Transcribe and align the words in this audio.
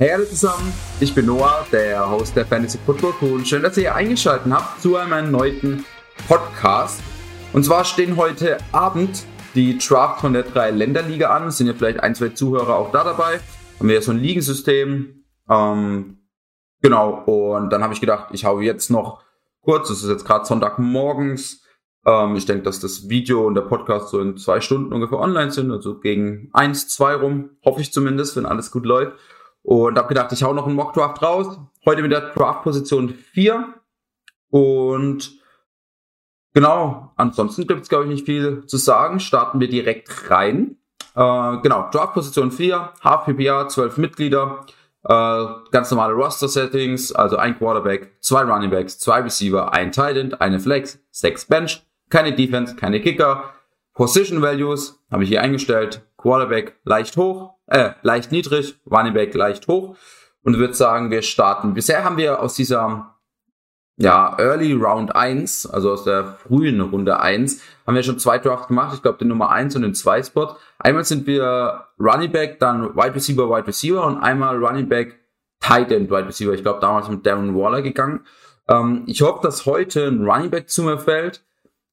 Hey 0.00 0.12
alle 0.12 0.26
zusammen, 0.26 0.72
ich 0.98 1.14
bin 1.14 1.26
Noah, 1.26 1.66
der 1.70 2.10
Host 2.10 2.34
der 2.34 2.46
Fantasy 2.46 2.78
Football 2.86 3.12
Crew 3.18 3.38
schön, 3.44 3.62
dass 3.62 3.76
ihr 3.76 3.82
hier 3.82 3.94
eingeschaltet 3.94 4.50
habt 4.50 4.80
zu 4.80 4.96
einem 4.96 5.12
erneuten 5.12 5.84
Podcast. 6.26 7.02
Und 7.52 7.64
zwar 7.64 7.84
stehen 7.84 8.16
heute 8.16 8.56
Abend 8.72 9.26
die 9.54 9.76
Draft 9.76 10.22
von 10.22 10.32
der 10.32 10.44
drei 10.44 10.70
Länderliga 10.70 11.28
an. 11.36 11.48
Es 11.48 11.58
sind 11.58 11.66
ja 11.66 11.74
vielleicht 11.74 12.00
ein, 12.00 12.14
zwei 12.14 12.30
Zuhörer 12.30 12.76
auch 12.76 12.92
da 12.92 13.04
dabei. 13.04 13.40
Haben 13.78 13.88
wir 13.88 13.96
ja 13.96 14.00
so 14.00 14.12
ein 14.12 14.20
Ligensystem. 14.20 15.26
Ähm, 15.50 16.18
genau, 16.80 17.22
und 17.26 17.68
dann 17.68 17.82
habe 17.82 17.92
ich 17.92 18.00
gedacht, 18.00 18.28
ich 18.32 18.46
hau 18.46 18.58
jetzt 18.60 18.90
noch 18.90 19.22
kurz, 19.60 19.90
es 19.90 20.02
ist 20.02 20.08
jetzt 20.08 20.24
gerade 20.24 20.46
Sonntagmorgens. 20.46 21.62
Ähm, 22.06 22.36
ich 22.36 22.46
denke, 22.46 22.62
dass 22.62 22.80
das 22.80 23.10
Video 23.10 23.46
und 23.46 23.54
der 23.54 23.68
Podcast 23.68 24.08
so 24.08 24.18
in 24.18 24.38
zwei 24.38 24.62
Stunden 24.62 24.94
ungefähr 24.94 25.18
online 25.18 25.50
sind, 25.50 25.70
also 25.70 26.00
gegen 26.00 26.48
eins, 26.54 26.88
zwei 26.88 27.16
rum, 27.16 27.50
hoffe 27.62 27.82
ich 27.82 27.92
zumindest, 27.92 28.34
wenn 28.36 28.46
alles 28.46 28.70
gut 28.70 28.86
läuft. 28.86 29.18
Und 29.62 29.98
habe 29.98 30.08
gedacht, 30.08 30.32
ich 30.32 30.42
hau 30.42 30.52
noch 30.52 30.66
einen 30.66 30.76
Mock-Draft 30.76 31.22
raus. 31.22 31.58
Heute 31.84 32.02
mit 32.02 32.12
der 32.12 32.32
Draft-Position 32.32 33.10
4. 33.10 33.74
Und 34.50 35.40
Genau, 36.52 37.12
ansonsten 37.16 37.66
gibt 37.66 37.82
es, 37.82 37.88
glaube 37.88 38.04
ich, 38.04 38.10
nicht 38.10 38.26
viel 38.26 38.66
zu 38.66 38.76
sagen. 38.76 39.20
Starten 39.20 39.60
wir 39.60 39.68
direkt 39.68 40.30
rein. 40.30 40.76
Äh, 41.14 41.58
genau, 41.62 41.88
Draft-Position 41.90 42.50
4, 42.50 42.92
Half 43.02 43.24
PPR, 43.24 43.68
12 43.68 43.98
Mitglieder, 43.98 44.66
äh, 45.04 45.44
ganz 45.70 45.90
normale 45.90 46.14
Roster-Settings, 46.14 47.12
also 47.12 47.36
ein 47.36 47.56
Quarterback, 47.58 48.16
zwei 48.20 48.42
Running 48.42 48.70
Backs, 48.70 48.98
zwei 48.98 49.20
Receiver, 49.20 49.72
ein 49.72 49.92
Tight 49.92 50.16
End, 50.16 50.40
eine 50.40 50.60
Flex, 50.60 51.00
sechs 51.10 51.46
Bench, 51.46 51.84
keine 52.10 52.34
Defense, 52.34 52.76
keine 52.76 53.00
Kicker. 53.00 53.54
Position 53.94 54.42
Values 54.42 55.00
habe 55.10 55.24
ich 55.24 55.28
hier 55.28 55.42
eingestellt. 55.42 56.02
Quarterback 56.20 56.78
leicht 56.84 57.16
hoch, 57.16 57.54
äh, 57.66 57.92
leicht 58.02 58.32
niedrig, 58.32 58.78
Running 58.90 59.14
Back 59.14 59.34
leicht 59.34 59.68
hoch. 59.68 59.96
Und 60.42 60.58
würde 60.58 60.72
sagen, 60.72 61.10
wir 61.10 61.20
starten. 61.20 61.74
Bisher 61.74 62.02
haben 62.02 62.16
wir 62.16 62.40
aus 62.40 62.54
dieser 62.54 63.14
ja, 63.98 64.34
Early 64.38 64.72
Round 64.72 65.14
1, 65.14 65.66
also 65.66 65.92
aus 65.92 66.04
der 66.04 66.24
frühen 66.24 66.80
Runde 66.80 67.20
1, 67.20 67.60
haben 67.86 67.94
wir 67.94 68.02
schon 68.02 68.18
zwei 68.18 68.38
Drafts 68.38 68.68
gemacht. 68.68 68.94
Ich 68.94 69.02
glaube, 69.02 69.18
den 69.18 69.28
Nummer 69.28 69.50
1 69.50 69.76
und 69.76 69.82
den 69.82 69.92
2 69.92 70.22
Spot. 70.22 70.56
Einmal 70.78 71.04
sind 71.04 71.26
wir 71.26 71.84
Running 71.98 72.32
Back, 72.32 72.58
dann 72.60 72.96
Wide 72.96 73.14
Receiver, 73.14 73.50
Wide 73.50 73.66
Receiver 73.66 74.06
und 74.06 74.16
einmal 74.22 74.56
Running 74.56 74.88
Back, 74.88 75.20
Tight 75.60 75.92
End, 75.92 76.10
Wide 76.10 76.26
Receiver. 76.26 76.54
Ich 76.54 76.62
glaube, 76.62 76.80
damals 76.80 77.10
mit 77.10 77.26
Darren 77.26 77.54
Waller 77.54 77.82
gegangen. 77.82 78.20
Ähm, 78.68 79.02
ich 79.06 79.20
hoffe, 79.20 79.40
dass 79.42 79.66
heute 79.66 80.06
ein 80.06 80.24
Running 80.24 80.48
Back 80.48 80.70
zu 80.70 80.82
mir 80.82 80.98
fällt, 80.98 81.44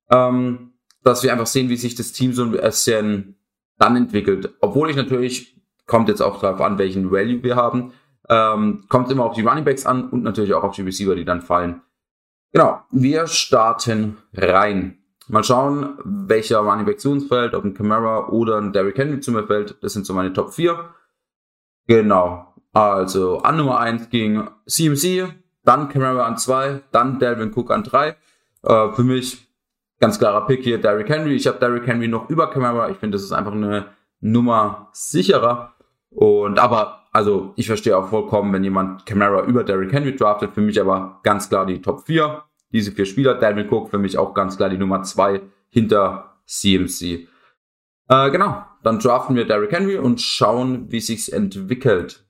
ähm, 0.10 0.72
dass 1.04 1.24
wir 1.24 1.34
einfach 1.34 1.48
sehen, 1.48 1.68
wie 1.68 1.76
sich 1.76 1.96
das 1.96 2.14
Team 2.14 2.32
so 2.32 2.44
ein 2.44 2.52
bisschen 2.52 3.36
dann 3.78 3.96
entwickelt. 3.96 4.54
Obwohl 4.62 4.90
ich 4.90 4.96
natürlich, 4.96 5.56
kommt 5.86 6.10
jetzt 6.10 6.22
auch 6.22 6.40
drauf 6.40 6.62
an, 6.62 6.78
welchen 6.78 7.12
Value 7.12 7.44
wir 7.44 7.56
haben, 7.56 7.94
ähm, 8.30 8.86
kommt 8.90 9.10
immer 9.12 9.26
auf 9.26 9.36
die 9.36 9.42
Running 9.42 9.64
Backs 9.64 9.86
an 9.86 10.10
und 10.10 10.24
natürlich 10.24 10.54
auch 10.54 10.64
auf 10.64 10.76
die 10.76 10.82
Receiver, 10.82 11.16
die 11.16 11.26
dann 11.26 11.42
fallen. 11.42 11.82
Genau, 12.52 12.82
wir 12.92 13.28
starten 13.28 14.18
rein. 14.34 14.98
Mal 15.30 15.44
schauen, 15.44 15.98
welcher 16.04 16.60
Running 16.60 16.86
Back 16.86 17.00
zu 17.00 17.12
uns 17.12 17.28
fällt, 17.28 17.54
ob 17.54 17.64
ein 17.66 17.74
Camara 17.74 18.30
oder 18.30 18.58
ein 18.58 18.72
Derrick 18.72 18.98
Henry 18.98 19.20
zu 19.20 19.32
mir 19.32 19.46
fällt. 19.46 19.78
Das 19.82 19.94
sind 19.94 20.06
so 20.06 20.14
meine 20.14 20.34
Top 20.34 20.54
4. 20.54 20.90
Genau, 21.88 22.54
also 22.74 23.40
an 23.40 23.58
Nummer 23.58 23.80
1 23.80 24.10
ging 24.10 24.48
CMC, 24.66 25.34
dann 25.64 25.90
Camara 25.90 26.26
an 26.26 26.38
2, 26.38 26.82
dann 26.92 27.20
Delvin 27.20 27.52
Cook 27.54 27.72
an 27.72 27.84
3. 27.84 28.16
Äh, 28.64 28.92
für 28.94 29.04
mich 29.04 29.47
ganz 30.00 30.20
klarer 30.20 30.46
Pick 30.46 30.64
hier 30.64 30.80
Derrick 30.80 31.10
Henry. 31.10 31.36
Ich 31.36 31.48
habe 31.48 31.60
Derrick 31.60 31.88
Henry 31.88 32.08
noch 32.08 32.30
über 32.30 32.50
Camara. 32.50 32.90
Ich 32.90 32.98
finde, 32.98 33.16
das 33.16 33.24
ist 33.24 33.32
einfach 33.32 33.54
eine 33.54 33.88
Nummer 34.20 34.90
sicherer. 34.94 35.74
Und 36.10 36.60
aber 36.60 37.08
also 37.12 37.54
ich 37.56 37.68
verstehe 37.68 37.98
auch 37.98 38.10
vollkommen, 38.10 38.54
wenn 38.54 38.64
jemand 38.64 39.06
Camara 39.06 39.44
über 39.44 39.64
Derrick 39.64 39.92
Henry 39.92 40.16
draftet. 40.16 40.54
Für 40.54 40.62
mich 40.62 40.80
aber 40.80 41.20
ganz 41.24 41.50
klar 41.50 41.66
die 41.66 41.82
Top 41.82 42.06
4. 42.06 42.44
Diese 42.72 42.92
vier 42.92 43.06
Spieler. 43.06 43.36
Dalvin 43.36 43.70
Cook 43.70 43.90
für 43.90 43.98
mich 43.98 44.18
auch 44.18 44.34
ganz 44.34 44.58
klar 44.58 44.70
die 44.70 44.78
Nummer 44.78 45.04
2 45.04 45.42
hinter 45.70 46.38
CMC. 46.46 47.28
Äh, 48.10 48.32
genau, 48.32 48.64
dann 48.84 49.00
draften 49.00 49.36
wir 49.36 49.46
Derrick 49.46 49.72
Henry 49.72 49.98
und 49.98 50.22
schauen, 50.22 50.92
wie 50.92 51.00
sich's 51.00 51.28
entwickelt. 51.28 52.26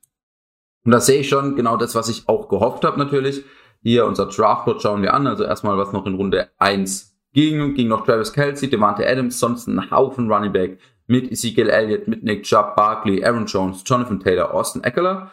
Und 0.86 0.92
da 0.92 1.00
sehe 1.02 1.20
ich 1.20 1.30
schon 1.30 1.56
genau 1.56 1.76
das, 1.76 1.96
was 1.96 2.08
ich 2.08 2.30
auch 2.30 2.48
gehofft 2.48 2.86
habe 2.86 2.98
natürlich. 2.98 3.44
Hier 3.84 4.06
unser 4.06 4.28
Draftboard 4.28 4.82
schauen 4.82 5.02
wir 5.02 5.14
an. 5.14 5.28
Also 5.28 5.44
erstmal, 5.44 5.78
was 5.78 5.92
noch 5.92 6.06
in 6.06 6.16
Runde 6.16 6.50
1 6.58 7.17
ging. 7.38 7.76
Ging 7.76 7.88
noch 7.88 8.04
Travis 8.04 8.34
Kelsey, 8.34 8.70
Devante 8.70 9.08
Adams, 9.08 9.40
sonst 9.40 9.68
ein 9.68 9.92
Haufen 9.92 10.30
Running 10.32 10.52
Back 10.52 10.80
mit 11.06 11.32
Ezekiel 11.32 11.70
Elliott, 11.70 12.08
mit 12.08 12.24
Nick 12.24 12.44
Chubb, 12.44 12.76
Barkley, 12.76 13.24
Aaron 13.24 13.46
Jones, 13.46 13.84
Jonathan 13.86 14.20
Taylor, 14.20 14.54
Austin 14.54 14.84
Eckler. 14.84 15.32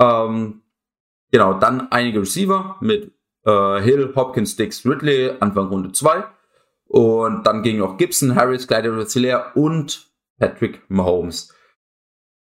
Ähm, 0.00 0.62
genau, 1.30 1.54
dann 1.54 1.92
einige 1.92 2.22
Receiver 2.22 2.76
mit 2.80 3.12
äh, 3.44 3.80
Hill, 3.82 4.12
Hopkins, 4.16 4.56
Dix, 4.56 4.84
Ridley, 4.84 5.34
Anfang 5.40 5.68
Runde 5.68 5.92
2. 5.92 6.24
Und 6.86 7.46
dann 7.46 7.62
ging 7.62 7.78
noch 7.78 7.98
Gibson, 7.98 8.34
Harris, 8.34 8.66
Clyde 8.66 8.96
Rozillaire 8.96 9.52
und 9.54 10.10
Patrick 10.38 10.82
Mahomes. 10.88 11.54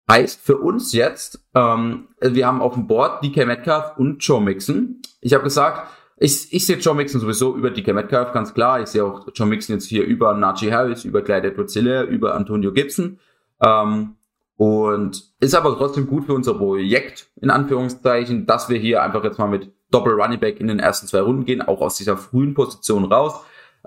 Heißt 0.09 0.41
für 0.41 0.57
uns 0.57 0.94
jetzt, 0.94 1.46
ähm, 1.56 2.09
wir 2.22 2.46
haben 2.46 2.62
auf 2.62 2.73
dem 2.73 2.88
Board 2.88 3.23
DK 3.23 3.46
Metcalf 3.46 3.97
und 3.97 4.19
Joe 4.19 4.41
Mixon. 4.41 5.01
Ich 5.19 5.34
habe 5.34 5.44
gesagt, 5.44 5.90
ich, 6.19 6.51
ich 6.51 6.66
sehe 6.66 6.78
John 6.78 6.97
Mixon 6.97 7.22
sowieso 7.22 7.55
über 7.55 7.69
DK 7.69 7.94
Metcalf, 7.94 8.31
ganz 8.33 8.53
klar. 8.53 8.81
Ich 8.81 8.88
sehe 8.88 9.05
auch 9.05 9.28
John 9.33 9.50
Mixon 9.50 9.75
jetzt 9.75 9.88
hier 9.88 10.03
über 10.03 10.33
Najee 10.33 10.72
Harris, 10.72 11.05
über 11.05 11.22
Clyde 11.22 11.50
Edwards 11.50 11.75
über 11.75 12.35
Antonio 12.35 12.73
Gibson. 12.73 13.19
Ähm, 13.61 14.16
und 14.57 15.23
ist 15.39 15.53
aber 15.53 15.78
trotzdem 15.78 16.07
gut 16.07 16.25
für 16.25 16.33
unser 16.33 16.55
Projekt, 16.55 17.28
in 17.39 17.51
Anführungszeichen, 17.51 18.47
dass 18.47 18.69
wir 18.69 18.79
hier 18.79 19.03
einfach 19.03 19.23
jetzt 19.23 19.38
mal 19.38 19.47
mit 19.47 19.72
Doppel 19.91 20.13
Running 20.13 20.39
Back 20.39 20.59
in 20.59 20.67
den 20.67 20.79
ersten 20.79 21.05
zwei 21.05 21.22
Runden 21.22 21.45
gehen, 21.45 21.61
auch 21.61 21.81
aus 21.81 21.97
dieser 21.97 22.17
frühen 22.17 22.55
Position 22.55 23.05
raus. 23.05 23.35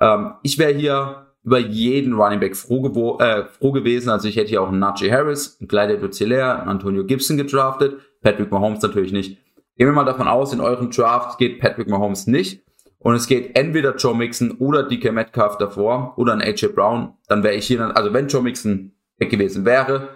Ähm, 0.00 0.34
ich 0.44 0.58
wäre 0.58 0.72
hier 0.72 1.26
über 1.42 1.58
jeden 1.58 2.14
Running 2.14 2.38
Back 2.38 2.56
froh, 2.56 3.18
äh, 3.18 3.46
froh 3.46 3.72
gewesen. 3.72 4.10
Also 4.10 4.28
ich 4.28 4.36
hätte 4.36 4.50
hier 4.50 4.62
auch 4.62 4.68
einen 4.68 4.78
Najee 4.78 5.10
Harris, 5.10 5.56
einen 5.58 5.68
Clyde 5.68 5.94
Edwards 5.94 6.20
einen 6.22 6.68
Antonio 6.68 7.04
Gibson 7.04 7.36
gedraftet. 7.36 8.00
Patrick 8.22 8.52
Mahomes 8.52 8.82
natürlich 8.82 9.12
nicht. 9.12 9.38
Gehen 9.76 9.86
wir 9.86 9.92
mal 9.92 10.04
davon 10.04 10.28
aus, 10.28 10.52
in 10.52 10.60
euren 10.60 10.90
Drafts 10.90 11.36
geht 11.38 11.60
Patrick 11.60 11.88
Mahomes 11.88 12.26
nicht 12.26 12.64
und 12.98 13.14
es 13.14 13.26
geht 13.26 13.56
entweder 13.56 13.96
Joe 13.96 14.14
Mixon 14.14 14.52
oder 14.58 14.82
DK 14.82 15.12
Metcalf 15.12 15.56
davor 15.56 16.14
oder 16.16 16.32
ein 16.34 16.42
AJ 16.42 16.68
Brown, 16.74 17.14
dann 17.28 17.42
wäre 17.42 17.54
ich 17.54 17.66
hier, 17.66 17.96
also 17.96 18.12
wenn 18.12 18.28
Joe 18.28 18.42
Mixon 18.42 18.92
weg 19.16 19.30
gewesen 19.30 19.64
wäre, 19.64 20.10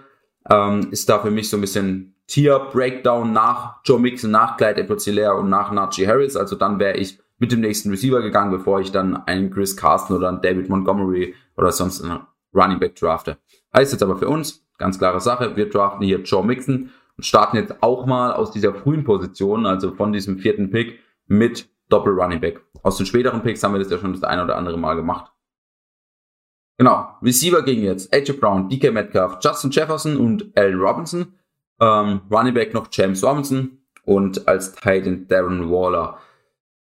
ähm, 0.51 0.89
ist 0.91 1.09
da 1.09 1.19
für 1.19 1.31
mich 1.31 1.49
so 1.49 1.57
ein 1.57 1.61
bisschen 1.61 2.15
Tier-Breakdown 2.27 3.33
nach 3.33 3.81
Joe 3.85 3.99
Mixon, 3.99 4.31
nach 4.31 4.57
Clyde 4.57 4.83
edwards 4.83 5.07
und 5.07 5.49
nach 5.51 5.73
Najee 5.73 6.07
Harris. 6.07 6.37
Also 6.37 6.57
dann 6.57 6.79
wäre 6.79 6.97
ich 6.97 7.19
mit 7.39 7.53
dem 7.53 7.61
nächsten 7.61 7.91
Receiver 7.91 8.23
gegangen, 8.23 8.51
bevor 8.51 8.81
ich 8.81 8.93
dann 8.93 9.17
einen 9.27 9.51
Chris 9.51 9.77
Carson 9.77 10.17
oder 10.17 10.29
einen 10.29 10.41
David 10.41 10.69
Montgomery 10.69 11.35
oder 11.57 11.73
sonst 11.73 12.03
einen 12.03 12.21
Running 12.55 12.79
Back 12.79 12.97
drafte. 12.97 13.39
Heißt 13.77 13.93
jetzt 13.93 14.03
aber 14.03 14.17
für 14.17 14.29
uns, 14.29 14.65
ganz 14.79 14.99
klare 14.99 15.21
Sache, 15.21 15.57
wir 15.57 15.69
draften 15.69 16.07
hier 16.07 16.21
Joe 16.21 16.45
Mixon 16.45 16.91
und 17.17 17.25
starten 17.25 17.57
jetzt 17.57 17.83
auch 17.83 18.07
mal 18.07 18.33
aus 18.33 18.51
dieser 18.51 18.75
frühen 18.75 19.05
Position, 19.05 19.67
also 19.67 19.95
von 19.95 20.13
diesem 20.13 20.39
vierten 20.39 20.71
Pick 20.71 20.99
mit 21.27 21.69
Doppel 21.89 22.13
Running 22.13 22.41
Back. 22.41 22.61
Aus 22.83 22.97
den 22.97 23.07
späteren 23.07 23.43
Picks 23.43 23.63
haben 23.63 23.73
wir 23.73 23.79
das 23.79 23.91
ja 23.91 23.99
schon 23.99 24.13
das 24.13 24.25
eine 24.25 24.45
oder 24.45 24.57
andere 24.57 24.79
Mal 24.79 24.95
gemacht. 24.95 25.33
Genau, 26.77 27.09
Receiver 27.23 27.63
ging 27.63 27.83
jetzt 27.83 28.13
AJ 28.13 28.33
Brown, 28.33 28.69
DK 28.69 28.93
Metcalf, 28.93 29.39
Justin 29.41 29.71
Jefferson 29.71 30.17
und 30.17 30.57
Allen 30.57 30.81
Robinson. 30.81 31.35
Ähm, 31.81 32.23
Running 32.31 32.55
Back 32.55 32.75
noch 32.75 32.89
James 32.91 33.23
Robinson 33.23 33.79
und 34.05 34.49
als 34.49 34.73
Titan 34.73 35.29
Darren 35.29 35.71
Waller. 35.71 36.19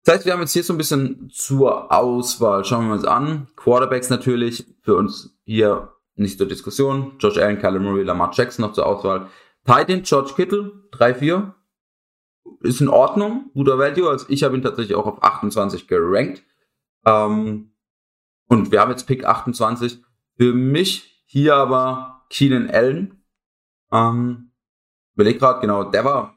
Das 0.04 0.16
heißt, 0.16 0.26
wir 0.26 0.32
haben 0.32 0.40
jetzt 0.40 0.52
hier 0.52 0.64
so 0.64 0.74
ein 0.74 0.78
bisschen 0.78 1.30
zur 1.32 1.90
Auswahl. 1.92 2.64
Schauen 2.64 2.88
wir 2.88 2.94
uns 2.94 3.04
an. 3.04 3.48
Quarterbacks 3.56 4.10
natürlich 4.10 4.66
für 4.82 4.96
uns 4.96 5.34
hier 5.44 5.92
nicht 6.16 6.38
zur 6.38 6.46
Diskussion. 6.46 7.12
Josh 7.18 7.38
Allen, 7.38 7.58
Kyler 7.58 7.80
Murray, 7.80 8.02
Lamar 8.02 8.30
Jackson 8.34 8.64
noch 8.64 8.72
zur 8.72 8.86
Auswahl. 8.86 9.28
Titan 9.64 10.02
George 10.02 10.32
Kittle, 10.34 10.72
3-4. 10.92 11.52
Ist 12.60 12.80
in 12.80 12.88
Ordnung, 12.88 13.50
guter 13.54 13.78
Value. 13.78 14.08
Also 14.08 14.26
ich 14.28 14.42
habe 14.42 14.56
ihn 14.56 14.62
tatsächlich 14.62 14.94
auch 14.96 15.06
auf 15.06 15.22
28 15.22 15.88
gerankt. 15.88 16.42
Ähm, 17.04 17.72
und 18.48 18.70
wir 18.70 18.80
haben 18.80 18.90
jetzt 18.90 19.06
Pick 19.06 19.24
28. 19.24 20.02
Für 20.36 20.52
mich 20.52 21.24
hier 21.26 21.54
aber 21.56 22.24
Keenan 22.30 22.70
Allen. 22.70 23.24
Ähm, 23.92 24.50
überleg 25.14 25.38
gerade, 25.38 25.60
genau, 25.60 25.84
der 25.84 26.04
war. 26.04 26.36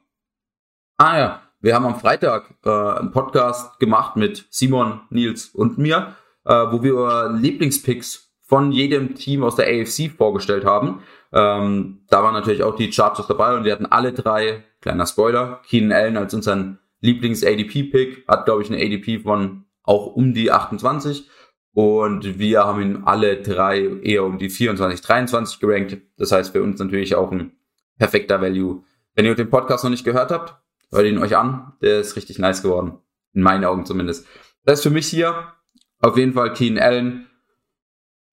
Ah 0.98 1.18
ja, 1.18 1.42
wir 1.60 1.76
haben 1.76 1.86
am 1.86 2.00
Freitag 2.00 2.56
äh, 2.66 2.70
einen 2.70 3.12
Podcast 3.12 3.80
gemacht 3.80 4.16
mit 4.16 4.48
Simon, 4.50 5.02
Nils 5.10 5.50
und 5.50 5.78
mir, 5.78 6.16
äh, 6.46 6.54
wo 6.54 6.84
wir 6.84 7.32
Lieblingspicks 7.40 8.34
von 8.42 8.72
jedem 8.72 9.16
Team 9.16 9.44
aus 9.44 9.56
der 9.56 9.68
AFC 9.68 10.10
vorgestellt 10.10 10.66
haben. 10.66 11.02
Ähm, 11.34 12.02
da 12.10 12.24
waren 12.24 12.34
natürlich 12.34 12.64
auch 12.64 12.76
die 12.76 12.92
Chargers 12.92 13.28
dabei 13.28 13.56
und 13.56 13.64
wir 13.64 13.74
hatten 13.74 13.86
alle 13.86 14.14
drei, 14.14 14.64
kleiner 14.82 15.06
Spoiler, 15.06 15.62
Keenan 15.68 15.92
Allen 15.92 16.18
als 16.18 16.34
unseren 16.34 16.80
Lieblings-ADP-Pick, 17.02 18.28
hat 18.28 18.46
glaube 18.46 18.64
ich 18.64 18.72
eine 18.72 18.84
ADP 18.84 19.20
von 19.20 19.66
auch 19.84 20.08
um 20.08 20.34
die 20.34 20.52
28 20.52 21.30
und 21.78 22.40
wir 22.40 22.64
haben 22.64 22.82
ihn 22.82 23.04
alle 23.06 23.42
drei 23.42 23.86
eher 24.02 24.24
um 24.24 24.40
die 24.40 24.50
24, 24.50 25.00
23 25.02 25.60
gerankt. 25.60 25.98
Das 26.18 26.32
heißt 26.32 26.52
für 26.52 26.64
uns 26.64 26.80
natürlich 26.80 27.14
auch 27.14 27.32
ein 27.32 27.52
perfekter 28.00 28.42
Value, 28.42 28.84
Wenn 29.14 29.26
ihr 29.26 29.36
den 29.36 29.50
Podcast 29.50 29.84
noch 29.84 29.92
nicht 29.92 30.04
gehört 30.04 30.32
habt, 30.32 30.56
hört 30.92 31.06
ihn 31.06 31.20
euch 31.20 31.38
an. 31.38 31.74
Der 31.82 32.00
ist 32.00 32.16
richtig 32.16 32.40
nice 32.40 32.64
geworden. 32.64 32.98
In 33.34 33.44
meinen 33.44 33.64
Augen 33.64 33.86
zumindest. 33.86 34.26
Das 34.64 34.80
ist 34.80 34.84
für 34.84 34.90
mich 34.90 35.08
hier 35.08 35.54
auf 36.00 36.18
jeden 36.18 36.34
Fall 36.34 36.52
Keen 36.54 36.80
Allen. 36.80 37.27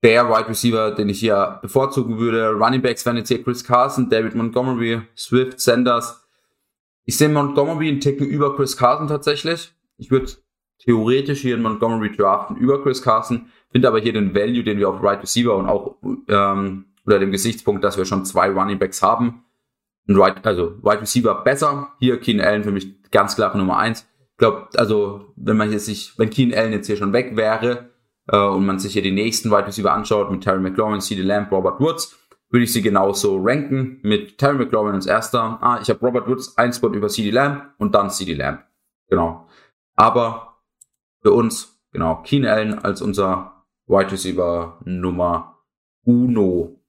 Der 0.04 0.28
Wide 0.28 0.50
Receiver, 0.50 0.90
den 0.90 1.08
ich 1.08 1.18
hier 1.18 1.58
bevorzugen 1.62 2.18
würde. 2.18 2.50
Running 2.50 2.82
Backs 2.82 3.06
wären 3.06 3.16
jetzt 3.16 3.28
hier 3.28 3.42
Chris 3.42 3.64
Carson, 3.64 4.10
David 4.10 4.34
Montgomery, 4.34 5.00
Swift, 5.16 5.58
Sanders. 5.58 6.22
Ich 7.06 7.16
sehe 7.16 7.30
Montgomery 7.30 7.88
einen 7.88 8.00
Ticken 8.00 8.26
über 8.26 8.54
Chris 8.54 8.76
Carson 8.76 9.08
tatsächlich. 9.08 9.74
Ich 9.96 10.10
würde 10.10 10.30
theoretisch 10.78 11.40
hier 11.40 11.54
in 11.54 11.62
Montgomery 11.62 12.14
draften 12.14 12.56
über 12.56 12.82
Chris 12.82 13.00
Carson, 13.00 13.46
finde 13.70 13.88
aber 13.88 13.98
hier 13.98 14.12
den 14.12 14.34
Value, 14.34 14.62
den 14.62 14.78
wir 14.78 14.90
auf 14.90 15.02
Right 15.02 15.22
Receiver 15.22 15.56
und 15.56 15.66
auch 15.66 15.96
ähm, 16.28 16.84
oder 17.06 17.18
dem 17.18 17.32
Gesichtspunkt, 17.32 17.82
dass 17.82 17.96
wir 17.96 18.04
schon 18.04 18.26
zwei 18.26 18.50
Running 18.50 18.78
Backs 18.78 19.00
haben, 19.00 19.44
right, 20.06 20.46
also 20.46 20.76
Wide 20.82 21.00
Receiver 21.00 21.34
besser. 21.42 21.88
Hier 21.98 22.20
Keen 22.20 22.42
Allen 22.42 22.62
für 22.62 22.72
mich 22.72 23.10
ganz 23.10 23.36
klare 23.36 23.56
Nummer 23.56 23.78
eins. 23.78 24.06
Ich 24.32 24.36
glaube, 24.36 24.68
also 24.76 25.32
wenn 25.36 25.56
man 25.56 25.70
hier 25.70 25.80
sich, 25.80 26.18
wenn 26.18 26.28
Keen 26.28 26.52
Allen 26.52 26.72
jetzt 26.72 26.88
hier 26.88 26.98
schon 26.98 27.14
weg 27.14 27.36
wäre 27.36 27.94
äh, 28.29 28.38
und 28.38 28.67
man 28.67 28.79
sich 28.79 28.93
hier 28.93 29.03
die 29.03 29.12
nächsten 29.12 29.50
Wide 29.50 29.67
Receiver 29.67 29.93
anschaut 29.93 30.31
mit 30.31 30.43
Terry 30.43 30.61
McLaurin, 30.61 31.00
CD 31.00 31.23
Lamb, 31.23 31.50
Robert 31.53 31.81
Woods, 31.81 32.19
würde 32.50 32.65
ich 32.65 32.73
sie 32.73 32.82
genauso 32.82 33.38
ranken 33.43 33.99
mit 34.03 34.38
Terry 34.38 34.59
McLaurin 34.59 34.94
als 34.94 35.06
erster. 35.06 35.59
Ah, 35.61 35.81
ich 35.82 35.91
habe 35.91 36.00
Robert 36.00 36.29
Woods 36.29 36.56
ein 36.56 36.73
Spot 36.73 36.93
über 36.93 37.09
CD 37.09 37.31
Lamb 37.31 37.73
und 37.79 37.94
dann 37.94 38.11
CD 38.11 38.35
Lamb. 38.35 38.65
Genau. 39.09 39.49
Aber 39.97 40.62
für 41.21 41.32
uns, 41.32 41.81
genau, 41.91 42.23
Keen 42.23 42.47
Allen 42.47 42.79
als 42.79 43.03
unser 43.03 43.65
Wide 43.87 44.12
Receiver 44.12 44.79
Nummer 44.85 45.59
Uno. 46.05 46.81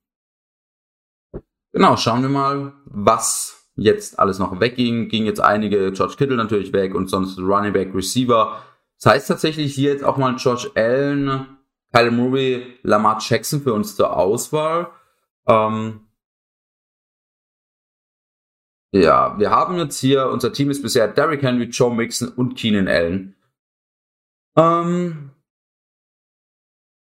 Genau, 1.72 1.98
schauen 1.98 2.22
wir 2.22 2.30
mal, 2.30 2.74
was 2.86 3.72
jetzt 3.76 4.20
alles 4.20 4.40
noch 4.40 4.60
wegging. 4.60 5.10
Ging 5.10 5.26
jetzt 5.26 5.42
einige, 5.42 5.92
George 5.92 6.16
Kittle 6.18 6.38
natürlich 6.38 6.74
weg 6.74 6.96
und 6.96 7.10
sonst 7.10 7.38
Running 7.40 7.74
Back 7.74 7.94
Receiver. 7.94 8.62
Das 9.06 9.14
heißt 9.14 9.28
tatsächlich 9.28 9.76
hier 9.76 9.92
jetzt 9.92 10.04
auch 10.04 10.18
mal 10.18 10.36
George 10.36 10.72
Allen, 10.74 11.60
Kyle 11.94 12.10
Murray, 12.10 12.80
Lamar 12.82 13.22
Jackson 13.22 13.62
für 13.62 13.72
uns 13.72 13.96
zur 13.96 14.18
Auswahl. 14.18 14.90
Ähm 15.48 16.08
ja, 18.92 19.38
wir 19.38 19.52
haben 19.52 19.78
jetzt 19.78 20.00
hier, 20.00 20.28
unser 20.30 20.52
Team 20.52 20.72
ist 20.72 20.82
bisher 20.82 21.08
Derrick 21.08 21.44
Henry, 21.44 21.66
Joe 21.66 21.94
Mixon 21.94 22.30
und 22.30 22.56
Keenan 22.56 22.88
Allen. 22.88 23.36
Ähm, 24.58 25.30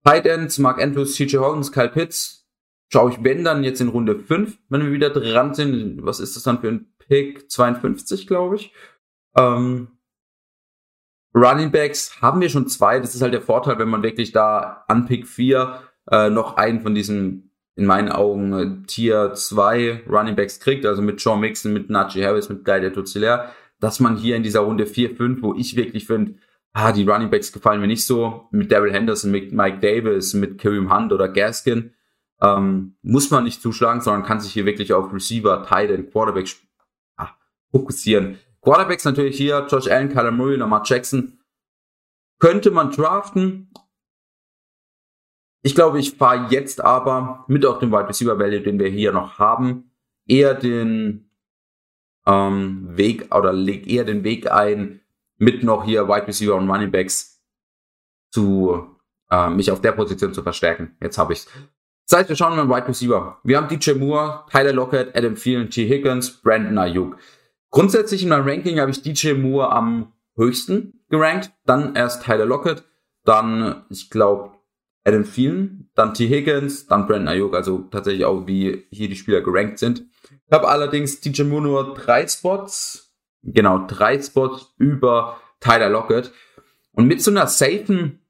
Tight 0.04 0.26
Ends, 0.26 0.58
Mark 0.58 0.82
Andrews, 0.82 1.14
CJ 1.14 1.36
Hawkins, 1.36 1.70
Kyle 1.70 1.88
Pitts, 1.88 2.48
schaue 2.92 3.12
ich, 3.12 3.22
wenn 3.22 3.44
dann 3.44 3.62
jetzt 3.62 3.80
in 3.80 3.86
Runde 3.86 4.18
5, 4.18 4.58
wenn 4.70 4.82
wir 4.82 4.90
wieder 4.90 5.10
dran 5.10 5.54
sind, 5.54 6.04
was 6.04 6.18
ist 6.18 6.34
das 6.34 6.42
dann 6.42 6.60
für 6.60 6.68
ein 6.68 6.92
Pick? 6.98 7.48
52, 7.48 8.26
glaube 8.26 8.56
ich. 8.56 8.74
Ähm, 9.36 9.98
Running 11.34 11.70
Backs 11.70 12.20
haben 12.20 12.40
wir 12.40 12.48
schon 12.48 12.68
zwei. 12.68 13.00
Das 13.00 13.14
ist 13.14 13.22
halt 13.22 13.32
der 13.32 13.40
Vorteil, 13.40 13.78
wenn 13.78 13.88
man 13.88 14.02
wirklich 14.02 14.32
da 14.32 14.84
an 14.88 15.06
Pick 15.06 15.26
4 15.26 15.80
äh, 16.10 16.30
noch 16.30 16.56
einen 16.56 16.80
von 16.80 16.94
diesen, 16.94 17.50
in 17.74 17.86
meinen 17.86 18.10
Augen, 18.10 18.52
äh, 18.52 18.86
Tier 18.86 19.32
2 19.34 20.02
Running 20.08 20.36
Backs 20.36 20.60
kriegt, 20.60 20.84
also 20.84 21.00
mit 21.00 21.20
Sean 21.20 21.40
Mixon, 21.40 21.72
mit 21.72 21.90
Najee 21.90 22.24
Harris, 22.24 22.48
mit 22.48 22.64
Guy 22.64 22.92
Tuzilair, 22.92 23.52
dass 23.80 24.00
man 24.00 24.16
hier 24.16 24.36
in 24.36 24.42
dieser 24.42 24.60
Runde 24.60 24.86
4, 24.86 25.16
5, 25.16 25.42
wo 25.42 25.54
ich 25.54 25.76
wirklich 25.76 26.06
finde, 26.06 26.34
ah, 26.72 26.92
die 26.92 27.08
Running 27.08 27.30
Backs 27.30 27.52
gefallen 27.52 27.80
mir 27.80 27.86
nicht 27.86 28.04
so, 28.04 28.48
mit 28.50 28.70
Daryl 28.70 28.92
Henderson, 28.92 29.30
mit 29.30 29.52
Mike 29.52 29.78
Davis, 29.78 30.34
mit 30.34 30.58
Kareem 30.58 30.94
Hunt 30.94 31.12
oder 31.12 31.28
Gaskin, 31.28 31.92
ähm, 32.40 32.96
muss 33.02 33.30
man 33.30 33.44
nicht 33.44 33.62
zuschlagen, 33.62 34.00
sondern 34.00 34.24
kann 34.24 34.40
sich 34.40 34.52
hier 34.52 34.66
wirklich 34.66 34.92
auf 34.92 35.12
Receiver, 35.12 35.64
Tight 35.64 35.90
End, 35.90 36.10
Quarterback 36.10 36.48
ah, 37.16 37.30
fokussieren. 37.70 38.38
Quarterbacks 38.62 39.04
natürlich 39.04 39.36
hier, 39.36 39.66
Josh 39.68 39.88
Allen, 39.88 40.08
Kyler 40.08 40.30
Murray, 40.30 40.56
Lamar 40.56 40.82
Jackson. 40.84 41.40
Könnte 42.38 42.70
man 42.70 42.90
draften. 42.90 43.72
Ich 45.62 45.74
glaube, 45.74 45.98
ich 45.98 46.16
fahre 46.16 46.48
jetzt 46.50 46.80
aber 46.82 47.44
mit 47.48 47.64
auf 47.66 47.78
dem 47.78 47.92
Wide 47.92 48.08
Receiver 48.08 48.38
Value, 48.38 48.62
den 48.62 48.78
wir 48.78 48.88
hier 48.88 49.12
noch 49.12 49.38
haben, 49.38 49.92
eher 50.26 50.54
den 50.54 51.30
ähm, 52.26 52.96
Weg 52.96 53.34
oder 53.34 53.52
leg 53.52 53.86
eher 53.86 54.04
den 54.04 54.24
Weg 54.24 54.50
ein, 54.50 55.00
mit 55.38 55.62
noch 55.62 55.84
hier 55.84 56.08
Wide 56.08 56.26
Receiver 56.28 56.54
und 56.54 56.70
Running 56.70 56.90
Backs 56.90 57.42
zu 58.30 58.96
äh, 59.30 59.50
mich 59.50 59.70
auf 59.70 59.80
der 59.80 59.92
Position 59.92 60.34
zu 60.34 60.42
verstärken. 60.42 60.96
Jetzt 61.00 61.18
habe 61.18 61.32
ich's. 61.32 61.48
Das 62.08 62.20
heißt, 62.20 62.28
wir 62.28 62.36
schauen 62.36 62.56
mal 62.56 62.68
Wide 62.68 62.88
Receiver. 62.88 63.40
Wir 63.42 63.56
haben 63.56 63.68
DJ 63.68 63.92
Moore, 63.92 64.44
Tyler 64.50 64.72
Lockett, 64.72 65.16
Adam 65.16 65.34
Thielen, 65.34 65.70
T. 65.70 65.88
Higgins, 65.88 66.30
Brandon 66.42 66.78
Ayuk. 66.78 67.16
Grundsätzlich 67.72 68.22
in 68.22 68.28
meinem 68.28 68.46
Ranking 68.46 68.78
habe 68.78 68.90
ich 68.90 69.02
DJ 69.02 69.32
Moore 69.32 69.72
am 69.72 70.12
höchsten 70.36 71.04
gerankt, 71.08 71.52
dann 71.64 71.96
erst 71.96 72.22
Tyler 72.22 72.44
Lockett, 72.44 72.84
dann, 73.24 73.84
ich 73.88 74.10
glaube, 74.10 74.52
Adam 75.04 75.24
Thielen, 75.24 75.90
dann 75.94 76.12
T. 76.12 76.28
Higgins, 76.28 76.86
dann 76.86 77.06
Brandon 77.06 77.28
Ayuk, 77.28 77.54
also 77.54 77.78
tatsächlich 77.90 78.26
auch 78.26 78.46
wie 78.46 78.84
hier 78.90 79.08
die 79.08 79.16
Spieler 79.16 79.40
gerankt 79.40 79.78
sind. 79.78 80.04
Ich 80.46 80.52
habe 80.52 80.68
allerdings 80.68 81.20
DJ 81.20 81.44
Moore 81.44 81.62
nur 81.62 81.94
drei 81.94 82.28
Spots, 82.28 83.16
genau, 83.42 83.86
drei 83.86 84.20
Spots 84.20 84.74
über 84.76 85.38
Tyler 85.60 85.88
Lockett. 85.88 86.30
Und 86.92 87.06
mit 87.06 87.22
so 87.22 87.30
einer 87.30 87.46
safen 87.46 88.20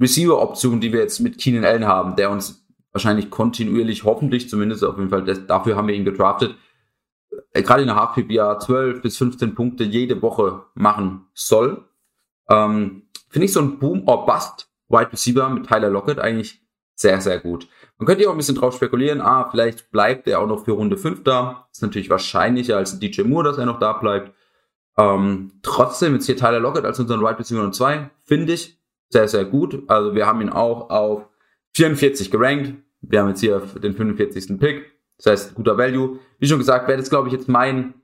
Receiver-Option, 0.00 0.80
die 0.80 0.92
wir 0.92 1.00
jetzt 1.00 1.18
mit 1.18 1.38
Keenan 1.38 1.64
Allen 1.64 1.86
haben, 1.86 2.14
der 2.14 2.30
uns 2.30 2.64
wahrscheinlich 2.92 3.30
kontinuierlich, 3.30 4.04
hoffentlich 4.04 4.48
zumindest 4.48 4.84
auf 4.84 4.96
jeden 4.96 5.10
Fall, 5.10 5.24
das, 5.24 5.44
dafür 5.46 5.74
haben 5.74 5.88
wir 5.88 5.94
ihn 5.94 6.04
gedraftet, 6.04 6.54
gerade 7.60 7.82
in 7.82 7.88
der 7.88 7.96
Half-PPA 7.96 8.58
12 8.58 9.02
bis 9.02 9.18
15 9.18 9.54
Punkte 9.54 9.84
jede 9.84 10.22
Woche 10.22 10.64
machen 10.74 11.26
soll. 11.34 11.84
Ähm, 12.48 13.02
Finde 13.28 13.44
ich 13.46 13.52
so 13.52 13.60
ein 13.60 13.78
Boom 13.78 14.08
or 14.08 14.26
Bust 14.26 14.68
Wide 14.88 15.12
Receiver 15.12 15.48
mit 15.48 15.66
Tyler 15.66 15.90
Lockett 15.90 16.18
eigentlich 16.18 16.62
sehr, 16.94 17.20
sehr 17.20 17.40
gut. 17.40 17.68
Man 17.98 18.06
könnte 18.06 18.22
ja 18.22 18.28
auch 18.28 18.34
ein 18.34 18.38
bisschen 18.38 18.54
drauf 18.54 18.74
spekulieren, 18.74 19.20
ah, 19.20 19.48
vielleicht 19.50 19.90
bleibt 19.90 20.28
er 20.28 20.40
auch 20.40 20.46
noch 20.46 20.64
für 20.64 20.72
Runde 20.72 20.96
5 20.96 21.24
da. 21.24 21.66
Ist 21.72 21.82
natürlich 21.82 22.10
wahrscheinlicher 22.10 22.76
als 22.76 22.98
DJ 22.98 23.22
Moore, 23.22 23.44
dass 23.44 23.58
er 23.58 23.66
noch 23.66 23.78
da 23.78 23.92
bleibt. 23.94 24.32
Ähm, 24.98 25.52
trotzdem 25.62 26.14
jetzt 26.14 26.26
hier 26.26 26.36
Tyler 26.36 26.60
Lockett 26.60 26.84
als 26.84 27.00
unseren 27.00 27.20
Wide 27.20 27.38
Receiver 27.38 27.60
Nummer 27.60 27.72
2, 27.72 28.10
finde 28.24 28.52
ich 28.52 28.78
sehr, 29.08 29.28
sehr 29.28 29.44
gut. 29.44 29.82
Also 29.88 30.14
wir 30.14 30.26
haben 30.26 30.40
ihn 30.40 30.50
auch 30.50 30.90
auf 30.90 31.28
44 31.74 32.30
gerankt. 32.30 32.74
Wir 33.00 33.20
haben 33.20 33.28
jetzt 33.28 33.40
hier 33.40 33.60
den 33.60 33.94
45. 33.94 34.58
Pick. 34.58 34.91
Das 35.18 35.26
heißt, 35.26 35.54
guter 35.54 35.78
Value. 35.78 36.18
Wie 36.38 36.46
schon 36.46 36.58
gesagt, 36.58 36.88
wäre 36.88 36.98
das, 36.98 37.10
glaube 37.10 37.28
ich, 37.28 37.34
jetzt 37.34 37.48
mein, 37.48 37.94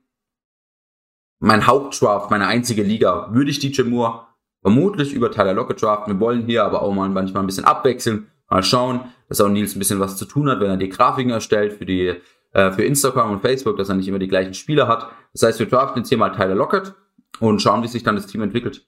mein 1.39 1.67
Hauptdraft, 1.67 2.31
meine 2.31 2.47
einzige 2.47 2.83
Liga. 2.83 3.33
Würde 3.33 3.51
ich 3.51 3.59
DJ 3.59 3.83
Moore 3.83 4.27
vermutlich 4.61 5.13
über 5.13 5.31
Tyler 5.31 5.53
Lockett 5.53 5.81
draften. 5.81 6.13
Wir 6.13 6.19
wollen 6.19 6.45
hier 6.45 6.63
aber 6.63 6.81
auch 6.81 6.93
mal 6.93 7.09
manchmal 7.09 7.43
ein 7.43 7.47
bisschen 7.47 7.65
abwechseln. 7.65 8.27
Mal 8.49 8.63
schauen, 8.63 9.01
dass 9.27 9.41
auch 9.41 9.49
Nils 9.49 9.75
ein 9.75 9.79
bisschen 9.79 9.99
was 9.99 10.17
zu 10.17 10.25
tun 10.25 10.49
hat, 10.49 10.59
wenn 10.59 10.69
er 10.69 10.77
die 10.77 10.89
Grafiken 10.89 11.31
erstellt 11.31 11.73
für 11.73 11.85
die, 11.85 12.15
äh, 12.51 12.71
für 12.71 12.83
Instagram 12.83 13.31
und 13.31 13.41
Facebook, 13.41 13.77
dass 13.77 13.89
er 13.89 13.95
nicht 13.95 14.07
immer 14.07 14.19
die 14.19 14.27
gleichen 14.27 14.53
Spieler 14.53 14.87
hat. 14.87 15.09
Das 15.33 15.43
heißt, 15.43 15.59
wir 15.59 15.67
draften 15.67 16.01
jetzt 16.01 16.09
hier 16.09 16.17
mal 16.17 16.31
Tyler 16.31 16.55
Lockett 16.55 16.93
und 17.39 17.61
schauen, 17.61 17.83
wie 17.83 17.87
sich 17.87 18.03
dann 18.03 18.15
das 18.15 18.25
Team 18.25 18.41
entwickelt 18.41 18.87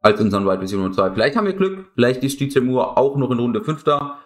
als 0.00 0.20
unseren 0.20 0.44
Wide 0.44 0.60
Receiver 0.60 0.82
Nummer 0.82 0.94
2. 0.94 1.12
Vielleicht 1.12 1.36
haben 1.36 1.46
wir 1.46 1.54
Glück, 1.54 1.86
vielleicht 1.94 2.22
ist 2.22 2.40
DJ 2.40 2.60
Moore 2.60 2.96
auch 2.96 3.16
noch 3.16 3.30
in 3.30 3.38
Runde 3.38 3.62
5 3.62 3.84
da. 3.84 4.18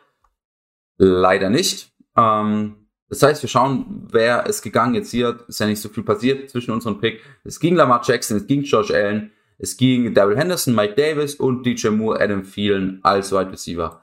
Leider 0.99 1.51
nicht. 1.51 1.93
Ähm, 2.17 2.86
das 3.09 3.23
heißt, 3.23 3.43
wir 3.43 3.49
schauen, 3.49 4.09
wer 4.11 4.47
ist 4.47 4.63
gegangen. 4.63 4.95
Jetzt 4.95 5.11
hier 5.11 5.39
ist 5.47 5.61
ja 5.61 5.67
nicht 5.67 5.81
so 5.81 5.89
viel 5.89 6.03
passiert 6.03 6.51
zwischen 6.51 6.73
unseren 6.73 7.01
Pick. 7.01 7.21
Es 7.45 7.61
ging 7.61 7.77
Lamar 7.77 8.03
Jackson, 8.05 8.37
es 8.37 8.47
ging 8.47 8.63
Josh 8.63 8.91
Allen, 8.91 9.33
es 9.59 9.77
ging 9.77 10.13
Daryl 10.13 10.37
Henderson, 10.37 10.75
Mike 10.75 10.95
Davis 10.95 11.37
und 11.37 11.65
DJ 11.65 11.89
Moore, 11.89 12.21
Adam 12.21 12.43
Thielen 12.43 13.01
als 13.03 13.33
Wide 13.33 13.53
Receiver. 13.53 14.03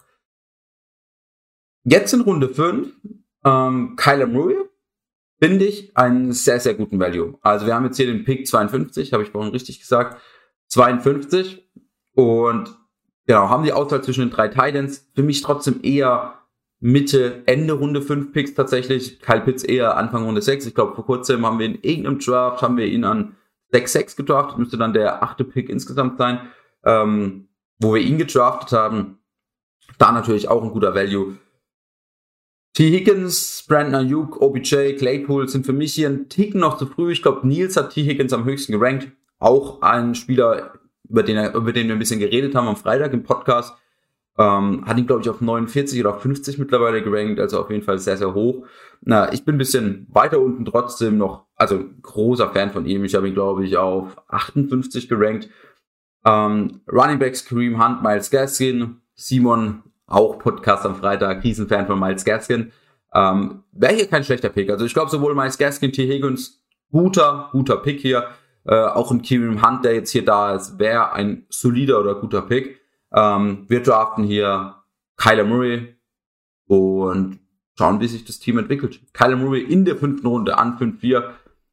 Jetzt 1.83 2.13
in 2.13 2.21
Runde 2.21 2.47
5, 2.47 2.93
ähm, 3.43 3.95
Kyler 3.97 4.27
Murray, 4.27 4.55
finde 5.39 5.65
ich 5.65 5.95
einen 5.97 6.31
sehr, 6.31 6.61
sehr 6.61 6.73
guten 6.73 6.97
Value. 6.97 7.37
Also 7.41 7.65
wir 7.65 7.75
haben 7.75 7.83
jetzt 7.83 7.97
hier 7.97 8.07
den 8.07 8.23
Pick 8.23 8.47
52, 8.47 9.11
habe 9.11 9.23
ich 9.23 9.29
vorhin 9.29 9.51
richtig 9.51 9.81
gesagt. 9.81 10.21
52 10.69 11.69
und 12.13 12.73
genau, 13.27 13.49
haben 13.49 13.65
die 13.65 13.73
Auswahl 13.73 14.01
zwischen 14.01 14.21
den 14.21 14.29
drei 14.29 14.47
Titans. 14.47 15.09
Für 15.13 15.23
mich 15.23 15.41
trotzdem 15.41 15.81
eher 15.83 16.39
Mitte, 16.83 17.43
Ende 17.45 17.73
Runde 17.73 18.01
5 18.01 18.31
Picks 18.31 18.53
tatsächlich. 18.53 19.19
Kyle 19.21 19.41
Pitts 19.41 19.63
eher 19.63 19.97
Anfang 19.97 20.25
Runde 20.25 20.41
6. 20.41 20.65
Ich 20.65 20.75
glaube, 20.75 20.95
vor 20.95 21.05
kurzem 21.05 21.45
haben 21.45 21.59
wir 21.59 21.65
in 21.65 21.79
irgendeinem 21.81 22.19
Draft, 22.19 22.61
haben 22.61 22.77
wir 22.77 22.85
ihn 22.87 23.05
an 23.05 23.35
6-6 23.71 24.17
gedraftet. 24.17 24.57
Müsste 24.57 24.77
dann 24.77 24.93
der 24.93 25.23
achte 25.23 25.43
Pick 25.43 25.69
insgesamt 25.69 26.17
sein, 26.17 26.41
ähm, 26.83 27.47
wo 27.79 27.93
wir 27.93 28.01
ihn 28.01 28.17
gedraftet 28.17 28.77
haben. 28.77 29.19
Da 29.97 30.11
natürlich 30.11 30.49
auch 30.49 30.61
ein 30.61 30.71
guter 30.71 30.93
Value. 30.93 31.37
T. 32.73 32.91
Higgins, 32.91 33.65
Brandon 33.67 33.95
Ayuk, 33.95 34.41
OBJ, 34.41 34.95
Claypool 34.97 35.47
sind 35.47 35.65
für 35.65 35.73
mich 35.73 35.93
hier 35.93 36.09
ein 36.09 36.27
Ticken 36.27 36.59
noch 36.59 36.77
zu 36.77 36.87
früh. 36.87 37.11
Ich 37.11 37.21
glaube, 37.21 37.47
Nils 37.47 37.77
hat 37.77 37.91
T. 37.91 38.03
Higgins 38.03 38.33
am 38.33 38.45
höchsten 38.45 38.73
gerankt 38.73 39.09
auch 39.43 39.81
ein 39.81 40.15
Spieler, 40.15 40.73
über 41.09 41.21
den, 41.21 41.53
über 41.53 41.73
den 41.73 41.87
wir 41.87 41.95
ein 41.95 41.99
bisschen 41.99 42.19
geredet 42.19 42.55
haben 42.55 42.67
am 42.67 42.77
Freitag 42.77 43.11
im 43.13 43.23
Podcast. 43.23 43.75
Ähm, 44.37 44.83
hat 44.85 44.97
ihn, 44.97 45.05
glaube 45.05 45.21
ich, 45.21 45.29
auf 45.29 45.41
49 45.41 45.99
oder 45.99 46.15
auf 46.15 46.21
50 46.21 46.57
mittlerweile 46.57 47.03
gerankt, 47.03 47.39
also 47.39 47.59
auf 47.59 47.69
jeden 47.69 47.83
Fall 47.83 47.99
sehr, 47.99 48.17
sehr 48.17 48.33
hoch. 48.33 48.65
Na, 49.01 49.31
ich 49.31 49.45
bin 49.45 49.55
ein 49.55 49.59
bisschen 49.59 50.07
weiter 50.09 50.39
unten 50.39 50.65
trotzdem 50.65 51.17
noch, 51.17 51.45
also 51.55 51.83
großer 52.01 52.49
Fan 52.49 52.71
von 52.71 52.85
ihm. 52.85 53.03
Ich 53.03 53.13
habe 53.13 53.27
ihn, 53.27 53.35
glaube 53.35 53.63
ich, 53.63 53.77
auf 53.77 54.17
58 54.29 55.07
gerankt. 55.07 55.49
Ähm, 56.25 56.81
Running 56.91 57.19
Backs, 57.19 57.45
Kareem 57.45 57.83
Hunt, 57.83 58.01
Miles 58.01 58.31
Gaskin, 58.31 59.01
Simon, 59.13 59.83
auch 60.07 60.39
Podcast 60.39 60.85
am 60.85 60.95
Freitag, 60.95 61.43
Riesenfan 61.43 61.85
von 61.85 61.99
Miles 61.99 62.25
Gaskin. 62.25 62.71
Ähm, 63.13 63.63
Wäre 63.71 63.93
hier 63.93 64.07
kein 64.07 64.23
schlechter 64.23 64.49
Pick. 64.49 64.69
Also 64.69 64.85
ich 64.85 64.93
glaube 64.93 65.11
sowohl 65.11 65.35
Miles 65.35 65.57
Gaskin, 65.57 65.91
T. 65.91 66.07
Higgins, 66.07 66.63
guter, 66.91 67.49
guter 67.51 67.77
Pick 67.77 67.99
hier. 67.99 68.29
Äh, 68.65 68.75
auch 68.75 69.11
ein 69.11 69.21
Kareem 69.21 69.61
Hunt, 69.61 69.83
der 69.85 69.93
jetzt 69.93 70.11
hier 70.11 70.25
da 70.25 70.55
ist, 70.55 70.79
wäre 70.79 71.13
ein 71.13 71.45
solider 71.49 71.99
oder 71.99 72.15
guter 72.15 72.41
Pick. 72.41 72.79
Ähm, 73.13 73.65
wir 73.67 73.83
draften 73.83 74.23
hier 74.23 74.83
Kyler 75.17 75.43
Murray 75.43 75.95
und 76.67 77.39
schauen, 77.77 77.99
wie 77.99 78.07
sich 78.07 78.25
das 78.25 78.39
Team 78.39 78.57
entwickelt. 78.57 79.01
Kyler 79.13 79.35
Murray 79.35 79.61
in 79.61 79.85
der 79.85 79.97
fünften 79.97 80.27
Runde 80.27 80.57
an 80.57 80.77
5-4, 80.77 81.31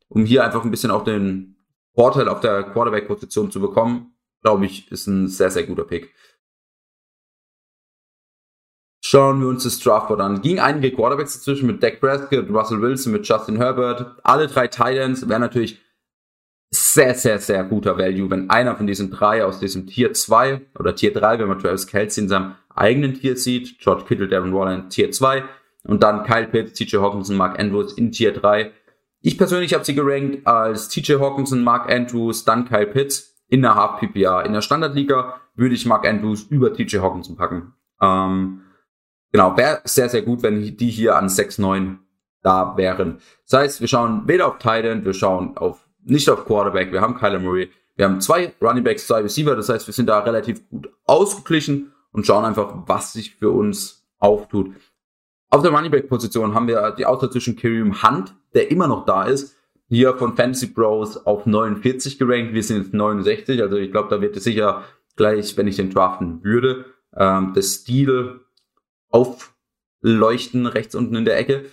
um 0.08 0.24
hier 0.24 0.44
einfach 0.44 0.64
ein 0.64 0.70
bisschen 0.70 0.90
auch 0.90 1.04
den 1.04 1.56
Vorteil 1.94 2.28
auf 2.28 2.40
der 2.40 2.62
Quarterback-Position 2.64 3.50
zu 3.50 3.60
bekommen, 3.60 4.14
glaube 4.42 4.66
ich, 4.66 4.90
ist 4.90 5.06
ein 5.06 5.28
sehr, 5.28 5.50
sehr 5.50 5.64
guter 5.64 5.84
Pick. 5.84 6.14
Schauen 9.02 9.40
wir 9.40 9.48
uns 9.48 9.64
das 9.64 9.80
Draftboard 9.80 10.20
an. 10.20 10.40
Ging 10.40 10.60
einige 10.60 10.94
Quarterbacks 10.94 11.34
dazwischen 11.34 11.66
mit 11.66 11.82
Dak 11.82 12.00
Prescott, 12.00 12.48
Russell 12.50 12.80
Wilson, 12.80 13.12
mit 13.12 13.26
Justin 13.26 13.56
Herbert. 13.56 14.20
Alle 14.22 14.46
drei 14.46 14.68
Titans 14.68 15.28
wären 15.28 15.40
natürlich 15.40 15.80
sehr, 16.70 17.14
sehr, 17.14 17.38
sehr 17.40 17.64
guter 17.64 17.98
Value, 17.98 18.30
wenn 18.30 18.48
einer 18.48 18.76
von 18.76 18.86
diesen 18.86 19.10
drei 19.10 19.44
aus 19.44 19.58
diesem 19.58 19.86
Tier 19.86 20.12
2 20.12 20.60
oder 20.78 20.94
Tier 20.94 21.12
3, 21.12 21.40
wenn 21.40 21.48
man 21.48 21.58
Travis 21.58 21.86
Kelsey 21.86 22.22
in 22.22 22.28
seinem 22.28 22.54
eigenen 22.74 23.14
Tier 23.14 23.36
sieht, 23.36 23.78
George 23.80 24.04
Kittle, 24.06 24.28
Darren 24.28 24.54
Waller 24.54 24.74
in 24.74 24.88
Tier 24.88 25.10
2 25.10 25.42
und 25.84 26.02
dann 26.02 26.24
Kyle 26.24 26.46
Pitts, 26.46 26.74
TJ 26.74 26.98
Hawkinson, 26.98 27.36
Mark 27.36 27.58
Andrews 27.58 27.92
in 27.94 28.12
Tier 28.12 28.32
3. 28.32 28.70
Ich 29.20 29.36
persönlich 29.36 29.74
habe 29.74 29.84
sie 29.84 29.94
gerankt 29.94 30.46
als 30.46 30.88
TJ 30.88 31.14
Hawkinson, 31.14 31.62
Mark 31.62 31.90
Andrews, 31.92 32.44
dann 32.44 32.66
Kyle 32.66 32.86
Pitts 32.86 33.36
in 33.48 33.62
der 33.62 33.74
Half 33.74 34.00
PPR. 34.00 34.46
In 34.46 34.52
der 34.52 34.62
Standardliga 34.62 35.40
würde 35.56 35.74
ich 35.74 35.86
Mark 35.86 36.06
Andrews 36.06 36.44
über 36.44 36.72
TJ 36.72 36.98
Hawkinson 36.98 37.36
packen. 37.36 37.74
Ähm, 38.00 38.62
genau, 39.32 39.56
wäre 39.56 39.80
sehr, 39.84 40.08
sehr 40.08 40.22
gut, 40.22 40.42
wenn 40.44 40.76
die 40.76 40.90
hier 40.90 41.16
an 41.16 41.26
6-9 41.26 41.96
da 42.42 42.76
wären. 42.76 43.18
Das 43.48 43.60
heißt, 43.60 43.80
wir 43.80 43.88
schauen 43.88 44.22
weder 44.26 44.46
auf 44.46 44.58
Titan, 44.58 45.04
wir 45.04 45.12
schauen 45.12 45.56
auf 45.58 45.89
nicht 46.04 46.28
auf 46.28 46.44
Quarterback. 46.44 46.92
Wir 46.92 47.00
haben 47.00 47.16
Kyler 47.16 47.38
Murray. 47.38 47.70
Wir 47.96 48.06
haben 48.06 48.20
zwei 48.20 48.52
Running 48.62 48.84
Backs, 48.84 49.06
zwei 49.06 49.20
Receiver. 49.20 49.54
Das 49.56 49.68
heißt, 49.68 49.86
wir 49.86 49.94
sind 49.94 50.06
da 50.06 50.20
relativ 50.20 50.68
gut 50.68 50.90
ausgeglichen 51.04 51.92
und 52.12 52.26
schauen 52.26 52.44
einfach, 52.44 52.72
was 52.86 53.12
sich 53.12 53.34
für 53.34 53.50
uns 53.50 54.06
auftut. 54.18 54.72
Auf 55.50 55.62
der 55.62 55.72
Running 55.72 55.90
Back 55.90 56.08
Position 56.08 56.54
haben 56.54 56.68
wir 56.68 56.92
die 56.92 57.06
Auswahl 57.06 57.30
zwischen 57.30 57.56
Kareem 57.56 58.02
Hunt, 58.02 58.34
der 58.54 58.70
immer 58.70 58.86
noch 58.86 59.04
da 59.04 59.24
ist, 59.24 59.56
hier 59.88 60.16
von 60.16 60.36
Fantasy 60.36 60.68
Bros 60.68 61.16
auf 61.26 61.46
49 61.46 62.18
gerankt. 62.18 62.54
Wir 62.54 62.62
sind 62.62 62.78
jetzt 62.78 62.94
69. 62.94 63.60
Also 63.60 63.76
ich 63.76 63.90
glaube, 63.90 64.08
da 64.08 64.20
wird 64.20 64.36
es 64.36 64.44
sicher 64.44 64.84
gleich, 65.16 65.56
wenn 65.56 65.66
ich 65.66 65.76
den 65.76 65.90
draften 65.90 66.44
würde, 66.44 66.84
ähm, 67.16 67.52
das 67.54 67.74
Stil 67.74 68.40
aufleuchten 69.10 70.66
rechts 70.66 70.94
unten 70.94 71.16
in 71.16 71.24
der 71.24 71.36
Ecke. 71.36 71.64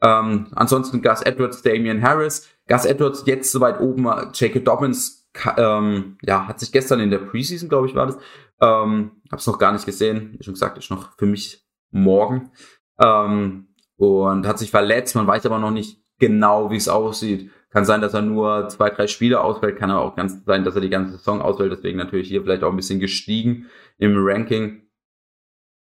Ähm, 0.00 0.46
ansonsten 0.54 1.02
Gus 1.02 1.22
Edwards, 1.22 1.62
Damian 1.62 2.02
Harris. 2.02 2.48
Gus 2.68 2.84
Edwards 2.84 3.24
jetzt 3.26 3.52
soweit 3.52 3.80
oben. 3.80 4.06
Jacob 4.34 4.64
Dobbins 4.64 5.28
ähm, 5.56 6.18
ja, 6.22 6.48
hat 6.48 6.60
sich 6.60 6.72
gestern 6.72 7.00
in 7.00 7.10
der 7.10 7.18
Preseason, 7.18 7.68
glaube 7.68 7.86
ich, 7.86 7.94
war 7.94 8.06
das. 8.06 8.18
Ähm, 8.60 9.12
hab's 9.30 9.46
noch 9.46 9.58
gar 9.58 9.72
nicht 9.72 9.86
gesehen. 9.86 10.34
Wie 10.38 10.44
schon 10.44 10.54
gesagt, 10.54 10.78
ist 10.78 10.90
noch 10.90 11.16
für 11.16 11.26
mich 11.26 11.64
morgen. 11.90 12.50
Ähm, 12.98 13.68
und 13.96 14.46
hat 14.46 14.58
sich 14.58 14.70
verletzt. 14.70 15.14
Man 15.14 15.26
weiß 15.26 15.46
aber 15.46 15.58
noch 15.58 15.70
nicht 15.70 16.00
genau, 16.18 16.70
wie 16.70 16.76
es 16.76 16.88
aussieht. 16.88 17.50
Kann 17.70 17.84
sein, 17.84 18.00
dass 18.00 18.14
er 18.14 18.22
nur 18.22 18.68
zwei, 18.68 18.90
drei 18.90 19.06
Spiele 19.06 19.40
ausfällt. 19.40 19.78
Kann 19.78 19.90
aber 19.90 20.02
auch 20.02 20.16
ganz 20.16 20.44
sein, 20.44 20.64
dass 20.64 20.74
er 20.74 20.80
die 20.80 20.90
ganze 20.90 21.18
Saison 21.18 21.42
ausfällt. 21.42 21.72
Deswegen 21.72 21.98
natürlich 21.98 22.28
hier 22.28 22.42
vielleicht 22.42 22.62
auch 22.62 22.70
ein 22.70 22.76
bisschen 22.76 23.00
gestiegen 23.00 23.66
im 23.98 24.14
Ranking. 24.16 24.82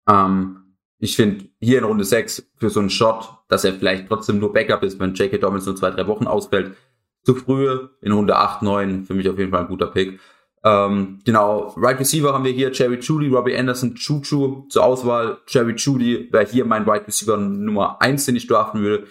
Ähm, 0.08 0.69
ich 1.00 1.16
finde, 1.16 1.46
hier 1.60 1.78
in 1.78 1.84
Runde 1.84 2.04
6 2.04 2.50
für 2.56 2.70
so 2.70 2.80
einen 2.80 2.90
Shot, 2.90 3.30
dass 3.48 3.64
er 3.64 3.72
vielleicht 3.72 4.06
trotzdem 4.06 4.38
nur 4.38 4.52
Backup 4.52 4.82
ist, 4.82 5.00
wenn 5.00 5.14
J.K. 5.14 5.38
Dobbins 5.38 5.66
nur 5.66 5.76
zwei, 5.76 5.90
drei 5.90 6.06
Wochen 6.06 6.26
ausfällt, 6.26 6.76
zu 7.22 7.34
früh. 7.34 7.88
In 8.02 8.12
Runde 8.12 8.36
8, 8.36 8.62
9 8.62 9.04
für 9.06 9.14
mich 9.14 9.28
auf 9.28 9.38
jeden 9.38 9.50
Fall 9.50 9.62
ein 9.62 9.68
guter 9.68 9.86
Pick. 9.88 10.20
Ähm, 10.62 11.20
genau, 11.24 11.72
Right 11.76 11.98
Receiver 11.98 12.34
haben 12.34 12.44
wir 12.44 12.52
hier 12.52 12.70
Jerry 12.70 12.98
Judy, 13.00 13.28
Robbie 13.28 13.56
Anderson, 13.56 13.94
Chuchu 13.94 14.66
zur 14.68 14.84
Auswahl. 14.84 15.38
Jerry 15.48 15.74
Judy 15.74 16.28
wäre 16.32 16.46
hier 16.46 16.66
mein 16.66 16.84
Right 16.84 17.06
Receiver 17.06 17.38
Nummer 17.38 18.00
1, 18.02 18.26
den 18.26 18.36
ich 18.36 18.46
draften 18.46 18.82
würde. 18.82 19.06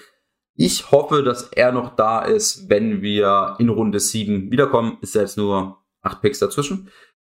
Ich 0.55 0.91
hoffe, 0.91 1.23
dass 1.23 1.43
er 1.53 1.71
noch 1.71 1.95
da 1.95 2.21
ist, 2.21 2.69
wenn 2.69 3.01
wir 3.01 3.55
in 3.59 3.69
Runde 3.69 3.99
7 3.99 4.51
wiederkommen. 4.51 4.97
Ist 5.01 5.15
jetzt 5.15 5.37
nur 5.37 5.77
8 6.01 6.21
Picks 6.21 6.39
dazwischen. 6.39 6.89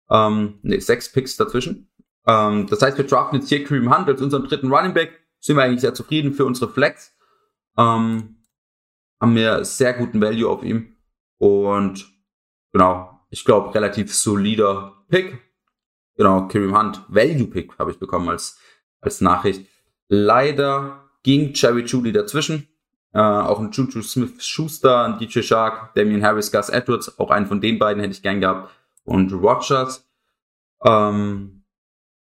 Ähm, 0.10 0.60
ne, 0.64 0.80
6 0.80 1.12
Picks 1.12 1.38
dazwischen. 1.38 1.87
Ähm, 2.28 2.68
das 2.68 2.82
heißt, 2.82 2.98
wir 2.98 3.08
draften 3.08 3.40
jetzt 3.40 3.50
hier 3.50 3.64
Kareem 3.64 3.96
Hunt 3.96 4.08
als 4.08 4.22
unseren 4.22 4.44
dritten 4.44 4.72
Running 4.72 4.94
Back. 4.94 5.20
Sind 5.40 5.56
wir 5.56 5.64
eigentlich 5.64 5.82
sehr 5.82 5.94
zufrieden 5.94 6.34
für 6.34 6.46
unsere 6.46 6.70
Flex. 6.70 7.16
Ähm, 7.78 8.38
haben 9.20 9.36
wir 9.36 9.64
sehr 9.66 9.94
guten 9.94 10.22
Value 10.22 10.50
auf 10.50 10.64
ihm. 10.64 10.98
Und 11.38 12.06
genau, 12.74 13.22
ich 13.30 13.46
glaube, 13.46 13.74
relativ 13.74 14.14
solider 14.14 14.94
Pick. 15.10 15.40
Genau, 16.16 16.48
Kareem 16.48 16.78
Hunt, 16.78 17.02
Value 17.08 17.48
Pick 17.48 17.78
habe 17.80 17.92
ich 17.92 18.00
bekommen 18.00 18.28
als, 18.30 18.60
als 19.02 19.22
Nachricht. 19.22 19.68
Leider 20.10 21.10
ging 21.24 21.54
Cherry 21.54 21.84
Judy 21.84 22.12
dazwischen. 22.12 22.68
Äh, 23.14 23.20
auch 23.20 23.60
ein 23.60 23.72
Juju 23.72 24.02
Smith 24.02 24.46
Schuster, 24.46 25.06
ein 25.06 25.20
DJ 25.20 25.42
Shark, 25.42 25.94
Damian 25.96 26.24
Harris, 26.24 26.52
Gus 26.52 26.70
Edwards, 26.70 27.18
auch 27.20 27.32
einen 27.32 27.46
von 27.46 27.62
den 27.62 27.80
beiden 27.80 28.02
hätte 28.02 28.14
ich 28.14 28.22
gern 28.22 28.42
gehabt. 28.42 28.72
Und 29.04 29.32
Rogers. 29.32 30.08
Ähm, 30.84 31.57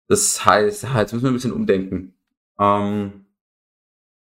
das 0.09 0.45
heißt, 0.45 0.87
jetzt 0.95 1.13
müssen 1.13 1.25
wir 1.25 1.31
ein 1.31 1.35
bisschen 1.35 1.53
umdenken. 1.53 2.15
Ähm, 2.59 3.27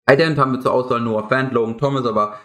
Ident 0.09 0.37
haben 0.37 0.51
wir 0.51 0.61
zur 0.61 0.73
Auswahl 0.73 1.01
Noah 1.01 1.27
Fan, 1.27 1.51
Logan 1.51 1.77
Thomas, 1.77 2.05
aber 2.05 2.39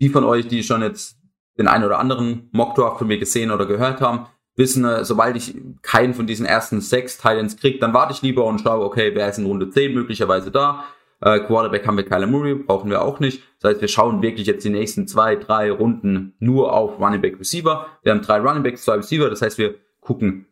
die 0.00 0.08
von 0.08 0.24
euch, 0.24 0.48
die 0.48 0.62
schon 0.62 0.82
jetzt 0.82 1.16
den 1.58 1.68
einen 1.68 1.84
oder 1.84 1.98
anderen 1.98 2.48
Mockdraft 2.52 2.98
von 2.98 3.06
mir 3.06 3.18
gesehen 3.18 3.50
oder 3.50 3.66
gehört 3.66 4.00
haben, 4.00 4.26
wissen, 4.56 4.84
äh, 4.84 5.04
sobald 5.04 5.36
ich 5.36 5.54
keinen 5.82 6.14
von 6.14 6.26
diesen 6.26 6.46
ersten 6.46 6.80
sechs 6.80 7.18
Titans 7.18 7.56
kriege, 7.56 7.78
dann 7.78 7.94
warte 7.94 8.12
ich 8.12 8.22
lieber 8.22 8.44
und 8.44 8.60
schaue, 8.60 8.84
okay, 8.84 9.12
wer 9.14 9.28
ist 9.28 9.38
in 9.38 9.46
Runde 9.46 9.70
10 9.70 9.94
möglicherweise 9.94 10.50
da. 10.50 10.84
Äh, 11.20 11.40
Quarterback 11.40 11.86
haben 11.86 11.96
wir 11.96 12.04
Kyler 12.04 12.26
Murray, 12.26 12.54
brauchen 12.54 12.90
wir 12.90 13.02
auch 13.02 13.20
nicht. 13.20 13.42
Das 13.60 13.70
heißt, 13.70 13.80
wir 13.80 13.88
schauen 13.88 14.22
wirklich 14.22 14.46
jetzt 14.46 14.64
die 14.64 14.70
nächsten 14.70 15.06
zwei, 15.06 15.36
drei 15.36 15.70
Runden 15.70 16.34
nur 16.40 16.72
auf 16.72 16.98
Running 16.98 17.22
Back 17.22 17.38
Receiver. 17.38 17.86
Wir 18.02 18.12
haben 18.12 18.22
drei 18.22 18.38
Running 18.38 18.62
Backs, 18.62 18.84
zwei 18.84 18.96
Receiver. 18.96 19.30
Das 19.30 19.40
heißt, 19.40 19.56
wir 19.56 19.76
gucken 20.00 20.46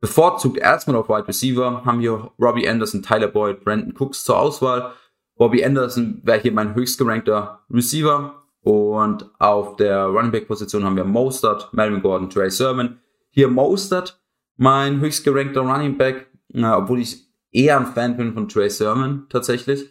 Bevorzugt 0.00 0.56
erstmal 0.56 0.96
auf 0.96 1.08
Wide 1.08 1.28
Receiver 1.28 1.84
haben 1.84 2.00
wir 2.00 2.30
Robbie 2.38 2.68
Anderson, 2.68 3.02
Tyler 3.02 3.28
Boyd, 3.28 3.62
Brandon 3.62 3.94
Cooks 3.98 4.24
zur 4.24 4.38
Auswahl. 4.38 4.92
Robbie 5.38 5.64
Anderson 5.64 6.20
wäre 6.24 6.40
hier 6.40 6.52
mein 6.52 6.74
höchstgerankter 6.74 7.64
Receiver. 7.70 8.42
Und 8.62 9.30
auf 9.38 9.76
der 9.76 10.04
Running 10.06 10.32
Back 10.32 10.48
Position 10.48 10.84
haben 10.84 10.96
wir 10.96 11.04
Mostert, 11.04 11.72
Melvin 11.72 12.02
Gordon, 12.02 12.28
Trey 12.28 12.50
Sermon. 12.50 12.98
Hier 13.30 13.48
Mostert, 13.48 14.20
mein 14.56 15.00
höchstgerankter 15.00 15.60
Running 15.60 15.96
Back, 15.96 16.30
obwohl 16.54 17.00
ich 17.00 17.26
eher 17.52 17.78
ein 17.78 17.86
Fan 17.86 18.16
bin 18.16 18.34
von 18.34 18.48
Trey 18.48 18.68
Sermon 18.68 19.26
tatsächlich. 19.28 19.90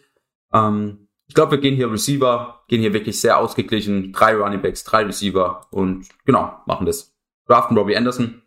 Ähm, 0.52 1.08
ich 1.26 1.34
glaube, 1.34 1.52
wir 1.52 1.58
gehen 1.58 1.76
hier 1.76 1.90
Receiver, 1.90 2.62
gehen 2.68 2.80
hier 2.80 2.92
wirklich 2.92 3.20
sehr 3.20 3.38
ausgeglichen. 3.38 4.12
Drei 4.12 4.34
Running 4.34 4.62
Backs, 4.62 4.84
drei 4.84 5.04
Receiver 5.04 5.66
und 5.70 6.08
genau, 6.24 6.52
machen 6.66 6.86
das. 6.86 7.16
Draften 7.46 7.76
Robbie 7.76 7.96
Anderson, 7.96 8.42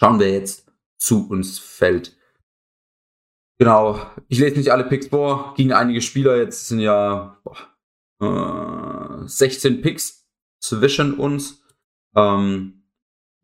schauen 0.00 0.20
wir 0.20 0.30
jetzt 0.30 0.66
zu 0.98 1.28
uns 1.28 1.58
fällt. 1.58 2.16
Genau, 3.58 3.98
ich 4.28 4.38
lese 4.38 4.56
nicht 4.56 4.70
alle 4.70 4.84
Picks 4.84 5.08
vor, 5.08 5.54
gegen 5.56 5.72
einige 5.72 6.02
Spieler, 6.02 6.36
jetzt 6.36 6.68
sind 6.68 6.80
ja 6.80 7.38
boah, 7.42 9.22
äh, 9.24 9.26
16 9.26 9.80
Picks 9.80 10.26
zwischen 10.60 11.14
uns. 11.14 11.62
Ähm, 12.14 12.76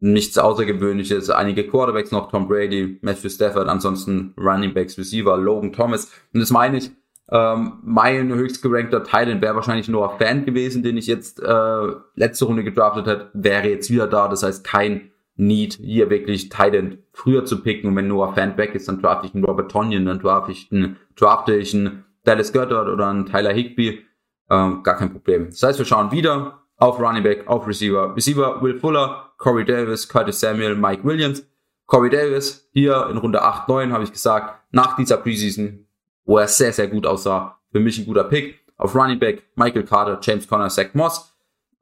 nichts 0.01 0.37
Außergewöhnliches, 0.37 1.31
einige 1.31 1.67
Quarterbacks 1.67 2.11
noch, 2.11 2.31
Tom 2.31 2.49
Brady, 2.49 2.99
Matthew 3.03 3.29
Stafford, 3.29 3.69
ansonsten 3.69 4.35
Running 4.37 4.75
Backs, 4.75 4.99
Receiver, 4.99 5.37
Logan 5.37 5.73
Thomas. 5.73 6.11
Und 6.35 6.41
das 6.41 6.51
meine 6.51 6.79
ich, 6.79 6.91
ähm, 7.31 7.79
mein 7.85 8.35
höchstgerankter 8.35 9.05
Titan 9.05 9.41
wäre 9.41 9.55
wahrscheinlich 9.55 9.89
Noah 9.89 10.19
Fan 10.19 10.45
gewesen, 10.45 10.83
den 10.83 10.97
ich 10.97 11.07
jetzt 11.07 11.41
äh, 11.41 11.87
letzte 12.17 12.47
Runde 12.47 12.65
gedraftet 12.65 13.07
hätte, 13.07 13.31
wäre 13.33 13.69
jetzt 13.69 13.91
wieder 13.91 14.09
da. 14.09 14.27
Das 14.27 14.43
heißt, 14.43 14.65
kein 14.65 15.12
Need, 15.47 15.75
hier 15.75 16.11
wirklich 16.11 16.49
Titan 16.49 16.99
früher 17.13 17.45
zu 17.45 17.63
picken. 17.63 17.91
Und 17.91 17.97
wenn 17.97 18.09
Noah 18.09 18.35
Fan 18.35 18.57
weg 18.57 18.75
ist, 18.75 18.89
dann 18.89 19.01
drafte 19.01 19.27
ich 19.27 19.35
einen 19.35 19.45
Robert 19.45 19.71
Tonyan, 19.71 20.07
dann 20.07 20.21
drafte 20.21 20.53
ich 20.53 20.71
einen, 20.71 20.97
drafte 21.17 21.55
ich 21.55 21.75
einen 21.75 22.05
Dallas 22.25 22.53
Goddard 22.53 22.89
oder 22.89 23.09
einen 23.09 23.27
Tyler 23.27 23.53
Higby. 23.53 24.05
Ähm, 24.51 24.83
gar 24.83 24.97
kein 24.97 25.13
Problem. 25.13 25.47
Das 25.47 25.63
heißt, 25.63 25.79
wir 25.79 25.87
schauen 25.87 26.13
wieder 26.13 26.63
auf 26.77 26.99
Running 26.99 27.23
Back, 27.23 27.47
auf 27.47 27.67
Receiver. 27.67 28.15
Receiver 28.15 28.63
Will 28.63 28.79
Fuller, 28.79 29.33
Corey 29.39 29.65
Davis, 29.65 30.09
Curtis 30.09 30.41
Samuel, 30.41 30.77
Mike 30.77 31.05
Williams. 31.05 31.47
Corey 31.87 32.11
Davis, 32.11 32.69
hier 32.73 33.07
in 33.11 33.19
Runde 33.19 33.43
8, 33.43 33.69
9 33.69 33.93
habe 33.93 34.05
ich 34.05 34.13
gesagt, 34.13 34.65
nach 34.71 34.97
dieser 34.97 35.19
Preseason, 35.19 35.87
wo 36.25 36.39
er 36.39 36.49
sehr, 36.49 36.73
sehr 36.73 36.89
gut 36.89 37.07
aussah, 37.07 37.59
für 37.71 37.81
mich 37.81 37.99
ein 37.99 38.07
guter 38.07 38.25
Pick. 38.25 38.61
Auf 38.77 38.95
Running 38.95 39.19
Back 39.19 39.43
Michael 39.55 39.85
Carter, 39.85 40.19
James 40.23 40.49
Conner, 40.49 40.69
Zach 40.69 40.95
Moss. 40.95 41.35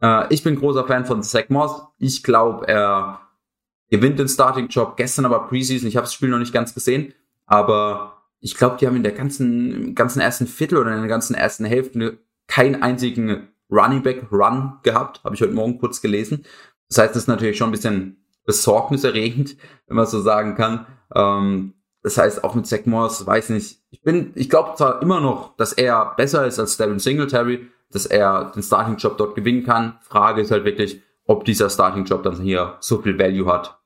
Äh, 0.02 0.32
ich 0.32 0.42
bin 0.42 0.56
großer 0.56 0.84
Fan 0.84 1.06
von 1.06 1.22
Zach 1.22 1.48
Moss. 1.48 1.82
Ich 1.98 2.22
glaube, 2.22 2.66
er 2.68 3.20
gewinnt 3.90 4.18
den 4.18 4.28
Starting-Job. 4.28 4.96
Gestern 4.96 5.24
aber 5.24 5.48
Preseason, 5.48 5.88
ich 5.88 5.96
habe 5.96 6.04
das 6.04 6.14
Spiel 6.14 6.28
noch 6.28 6.38
nicht 6.38 6.52
ganz 6.52 6.74
gesehen, 6.74 7.12
aber 7.46 8.22
ich 8.40 8.56
glaube, 8.56 8.76
die 8.80 8.86
haben 8.86 8.96
in 8.96 9.02
der 9.02 9.12
ganzen, 9.12 9.74
im 9.74 9.94
ganzen 9.94 10.20
ersten 10.20 10.46
Viertel 10.46 10.78
oder 10.78 10.92
in 10.92 11.00
der 11.00 11.08
ganzen 11.08 11.34
ersten 11.34 11.64
Hälfte 11.64 12.18
keinen 12.46 12.82
einzigen 12.82 13.48
Running 13.70 14.02
Back 14.02 14.32
Run 14.32 14.78
gehabt, 14.82 15.22
habe 15.24 15.34
ich 15.34 15.42
heute 15.42 15.52
Morgen 15.52 15.78
kurz 15.78 16.00
gelesen. 16.00 16.44
Das 16.88 16.98
heißt, 16.98 17.14
das 17.14 17.22
ist 17.22 17.28
natürlich 17.28 17.56
schon 17.56 17.68
ein 17.68 17.72
bisschen 17.72 18.24
besorgniserregend, 18.44 19.56
wenn 19.86 19.96
man 19.96 20.06
so 20.06 20.20
sagen 20.20 20.56
kann. 20.56 20.86
Ähm, 21.14 21.74
das 22.02 22.16
heißt, 22.16 22.42
auch 22.44 22.54
mit 22.54 22.66
Zach 22.66 22.86
Moss, 22.86 23.26
weiß 23.26 23.50
nicht, 23.50 23.78
ich 23.90 24.02
bin, 24.02 24.32
ich 24.34 24.48
glaube 24.48 24.76
zwar 24.76 25.02
immer 25.02 25.20
noch, 25.20 25.56
dass 25.56 25.72
er 25.72 26.14
besser 26.16 26.46
ist 26.46 26.58
als 26.58 26.76
Devin 26.76 26.98
Singletary, 26.98 27.68
dass 27.92 28.06
er 28.06 28.52
den 28.54 28.62
Starting-Job 28.62 29.18
dort 29.18 29.34
gewinnen 29.34 29.64
kann. 29.64 29.98
Frage 30.00 30.40
ist 30.40 30.50
halt 30.50 30.64
wirklich, 30.64 31.02
ob 31.24 31.44
dieser 31.44 31.68
Starting-Job 31.68 32.22
dann 32.22 32.40
hier 32.40 32.76
so 32.80 33.02
viel 33.02 33.18
Value 33.18 33.46
hat, 33.52 33.79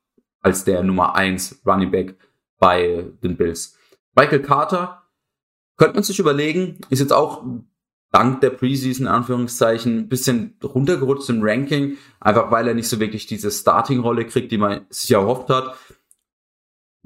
als 0.45 0.63
der 0.63 0.83
Nummer 0.83 1.15
1 1.15 1.63
Running 1.65 1.89
Back 1.89 2.15
bei 2.59 3.07
den 3.23 3.35
Bills. 3.35 3.75
Michael 4.15 4.43
Carter, 4.43 5.01
könnte 5.75 5.95
man 5.95 6.03
sich 6.03 6.19
überlegen, 6.19 6.77
ist 6.91 6.99
jetzt 6.99 7.11
auch 7.11 7.43
dank 8.11 8.41
der 8.41 8.51
Preseason, 8.51 9.07
Anführungszeichen, 9.07 9.97
ein 9.97 10.07
bisschen 10.07 10.55
runtergerutscht 10.63 11.29
im 11.29 11.41
Ranking, 11.41 11.97
einfach 12.19 12.51
weil 12.51 12.67
er 12.67 12.75
nicht 12.75 12.87
so 12.87 12.99
wirklich 12.99 13.25
diese 13.25 13.49
Starting-Rolle 13.49 14.25
kriegt, 14.25 14.51
die 14.51 14.59
man 14.59 14.85
sich 14.89 15.11
erhofft 15.11 15.49
hat. 15.49 15.75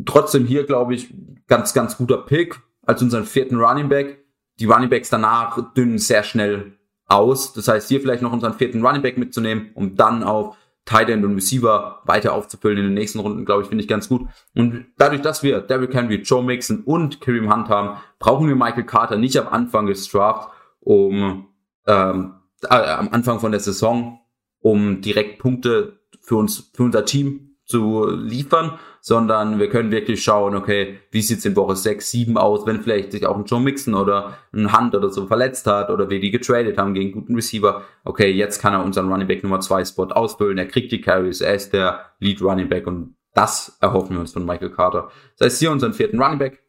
Trotzdem 0.05 0.45
hier, 0.45 0.65
glaube 0.65 0.93
ich, 0.93 1.13
ganz, 1.47 1.73
ganz 1.73 1.95
guter 1.95 2.17
Pick 2.17 2.59
als 2.85 3.01
unseren 3.01 3.23
vierten 3.23 3.55
Running 3.55 3.87
Back. 3.87 4.25
Die 4.59 4.65
Running 4.65 4.89
Backs 4.89 5.09
danach 5.09 5.73
dünnen 5.73 5.97
sehr 5.97 6.23
schnell 6.23 6.77
aus. 7.05 7.53
Das 7.53 7.69
heißt, 7.69 7.87
hier 7.87 8.01
vielleicht 8.01 8.21
noch 8.21 8.33
unseren 8.33 8.53
vierten 8.53 8.85
Running 8.85 9.01
Back 9.01 9.17
mitzunehmen, 9.17 9.71
um 9.75 9.95
dann 9.95 10.23
auf 10.23 10.57
Tight 10.89 11.09
End 11.09 11.23
und 11.23 11.35
Receiver 11.35 12.01
weiter 12.05 12.33
aufzufüllen 12.33 12.79
in 12.79 12.85
den 12.85 12.93
nächsten 12.95 13.19
Runden, 13.19 13.45
glaube 13.45 13.61
ich, 13.61 13.69
finde 13.69 13.83
ich 13.83 13.87
ganz 13.87 14.09
gut. 14.09 14.27
Und 14.55 14.87
dadurch, 14.97 15.21
dass 15.21 15.43
wir 15.43 15.61
Derrick 15.61 15.93
Henry, 15.93 16.15
Joe 16.15 16.43
Mixon 16.43 16.81
und 16.83 17.21
Kareem 17.21 17.53
Hunt 17.53 17.69
haben, 17.69 17.99
brauchen 18.17 18.47
wir 18.47 18.55
Michael 18.55 18.85
Carter 18.85 19.15
nicht 19.15 19.37
am 19.37 19.47
Anfang 19.47 19.85
des 19.85 20.09
Drafts, 20.09 20.47
um 20.79 21.47
ähm, 21.85 22.33
äh, 22.63 22.73
am 22.73 23.09
Anfang 23.09 23.39
von 23.39 23.51
der 23.51 23.59
Saison, 23.59 24.19
um 24.61 25.01
direkt 25.01 25.37
Punkte 25.37 25.99
für 26.21 26.37
uns, 26.37 26.71
für 26.73 26.83
unser 26.83 27.05
Team 27.05 27.48
zu 27.69 28.09
liefern, 28.09 28.79
sondern 28.99 29.59
wir 29.59 29.69
können 29.69 29.91
wirklich 29.91 30.23
schauen, 30.23 30.55
okay, 30.55 30.99
wie 31.11 31.21
sieht's 31.21 31.45
in 31.45 31.55
Woche 31.55 31.75
6, 31.75 32.09
7 32.09 32.35
aus, 32.35 32.65
wenn 32.65 32.81
vielleicht 32.81 33.11
sich 33.11 33.27
auch 33.27 33.37
ein 33.37 33.45
Joe 33.45 33.61
Mixon 33.61 33.93
oder 33.93 34.39
ein 34.51 34.75
Hunt 34.75 34.95
oder 34.95 35.09
so 35.09 35.27
verletzt 35.27 35.67
hat 35.67 35.91
oder 35.91 36.09
wir 36.09 36.19
die 36.19 36.31
getradet 36.31 36.79
haben 36.79 36.95
gegen 36.95 37.11
guten 37.11 37.35
Receiver. 37.35 37.83
Okay, 38.03 38.31
jetzt 38.31 38.59
kann 38.59 38.73
er 38.73 38.83
unseren 38.83 39.07
Running 39.11 39.27
Back 39.27 39.43
Nummer 39.43 39.59
2 39.59 39.85
Spot 39.85 40.07
ausfüllen, 40.07 40.57
er 40.57 40.65
kriegt 40.65 40.91
die 40.91 40.99
Carries, 40.99 41.41
er 41.41 41.53
ist 41.53 41.71
der 41.71 42.05
Lead 42.19 42.41
Running 42.41 42.69
Back 42.69 42.87
und 42.87 43.15
das 43.35 43.77
erhoffen 43.79 44.15
wir 44.15 44.21
uns 44.21 44.33
von 44.33 44.45
Michael 44.45 44.71
Carter. 44.71 45.11
Das 45.37 45.45
heißt, 45.45 45.59
hier 45.59 45.71
unseren 45.71 45.93
vierten 45.93 46.19
Running 46.19 46.39
Back 46.39 46.63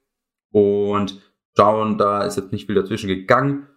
und 0.53 1.19
schauen, 1.57 1.97
da 1.97 2.25
ist 2.25 2.37
jetzt 2.37 2.53
nicht 2.53 2.67
viel 2.67 2.75
dazwischen 2.75 3.09
gegangen. 3.09 3.69